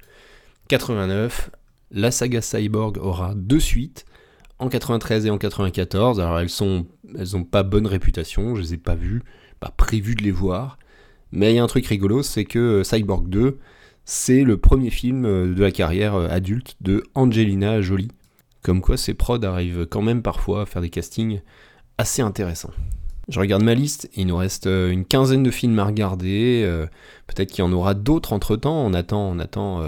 89, 0.69 1.51
la 1.93 2.11
saga 2.11 2.41
Cyborg 2.41 2.99
aura 2.99 3.35
deux 3.37 3.61
suites, 3.61 4.07
en 4.63 4.69
93 4.69 5.27
et 5.27 5.31
en 5.31 5.39
94. 5.39 6.21
Alors 6.21 6.39
elles 6.39 6.49
sont, 6.49 6.87
elles 7.19 7.37
ont 7.37 7.45
pas 7.45 7.63
bonne 7.63 7.87
réputation, 7.87 8.55
je 8.55 8.63
les 8.63 8.75
ai 8.75 8.77
pas 8.79 8.95
vues, 8.95 9.23
pas 9.61 9.73
prévu 9.77 10.15
de 10.15 10.23
les 10.23 10.31
voir. 10.31 10.79
Mais 11.33 11.53
il 11.53 11.57
y 11.57 11.59
a 11.59 11.65
un 11.65 11.67
truc 11.67 11.87
rigolo, 11.87 12.23
c'est 12.23 12.45
que 12.45 12.59
euh, 12.59 12.85
Cyborg 12.85 13.29
2, 13.29 13.59
c'est 14.05 14.45
le 14.45 14.59
premier 14.59 14.91
film 14.91 15.25
euh, 15.25 15.55
de 15.55 15.63
la 15.63 15.71
carrière 15.71 16.15
euh, 16.15 16.29
adulte 16.29 16.77
de 16.81 17.03
Angelina 17.15 17.81
Jolie. 17.81 18.11
Comme 18.63 18.81
quoi 18.81 18.97
ces 18.97 19.15
prods 19.15 19.43
arrivent 19.43 19.87
quand 19.87 20.03
même 20.03 20.23
parfois 20.23 20.63
à 20.63 20.67
faire 20.67 20.83
des 20.83 20.91
castings 20.91 21.41
assez 21.99 22.23
intéressants. 22.23 22.71
Je 23.29 23.41
regarde 23.41 23.63
ma 23.63 23.75
liste, 23.75 24.11
il 24.15 24.27
nous 24.27 24.37
reste 24.37 24.67
une 24.67 25.05
quinzaine 25.05 25.43
de 25.43 25.51
films 25.51 25.79
à 25.79 25.85
regarder. 25.85 26.69
Peut-être 27.29 27.51
qu'il 27.51 27.65
y 27.65 27.67
en 27.67 27.73
aura 27.73 27.95
d'autres 27.95 28.33
entre 28.33 28.57
temps. 28.57 28.85
On 28.85 28.95
attend, 28.95 29.31
on 29.31 29.39
attend 29.39 29.81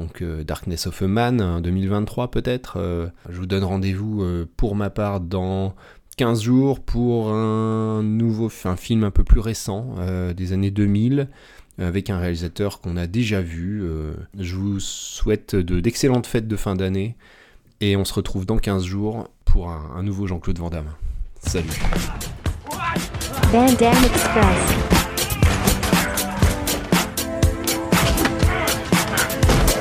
donc 0.00 0.22
euh, 0.22 0.42
Darkness 0.44 0.86
of 0.86 1.02
a 1.02 1.06
Man 1.06 1.40
hein, 1.40 1.60
2023 1.60 2.30
peut-être. 2.30 2.78
Euh, 2.78 3.08
je 3.28 3.38
vous 3.38 3.46
donne 3.46 3.64
rendez-vous 3.64 4.22
euh, 4.22 4.48
pour 4.56 4.74
ma 4.74 4.90
part 4.90 5.20
dans 5.20 5.74
15 6.16 6.42
jours 6.42 6.80
pour 6.80 7.32
un 7.32 8.02
nouveau 8.02 8.50
un 8.64 8.76
film 8.76 9.04
un 9.04 9.10
peu 9.10 9.24
plus 9.24 9.40
récent 9.40 9.94
des 10.36 10.52
années 10.52 10.70
2000 10.70 11.28
avec 11.78 12.10
un 12.10 12.18
réalisateur 12.18 12.80
qu'on 12.80 12.98
a 12.98 13.06
déjà 13.06 13.40
vu. 13.40 13.82
Je 14.38 14.54
vous 14.54 14.80
souhaite 14.80 15.56
de- 15.56 15.80
d'excellentes 15.80 16.26
fêtes 16.26 16.46
de 16.46 16.56
fin 16.56 16.74
d'année 16.74 17.16
et 17.80 17.96
on 17.96 18.04
se 18.04 18.12
retrouve 18.12 18.44
dans 18.44 18.58
15 18.58 18.84
jours 18.84 19.28
pour 19.46 19.70
un, 19.70 20.02
nouveau 20.02 20.26
Jean-Claude 20.26 20.58
Van 20.58 20.68
Damme. 20.68 20.90
Salut 21.40 21.68
Express. 24.04 24.99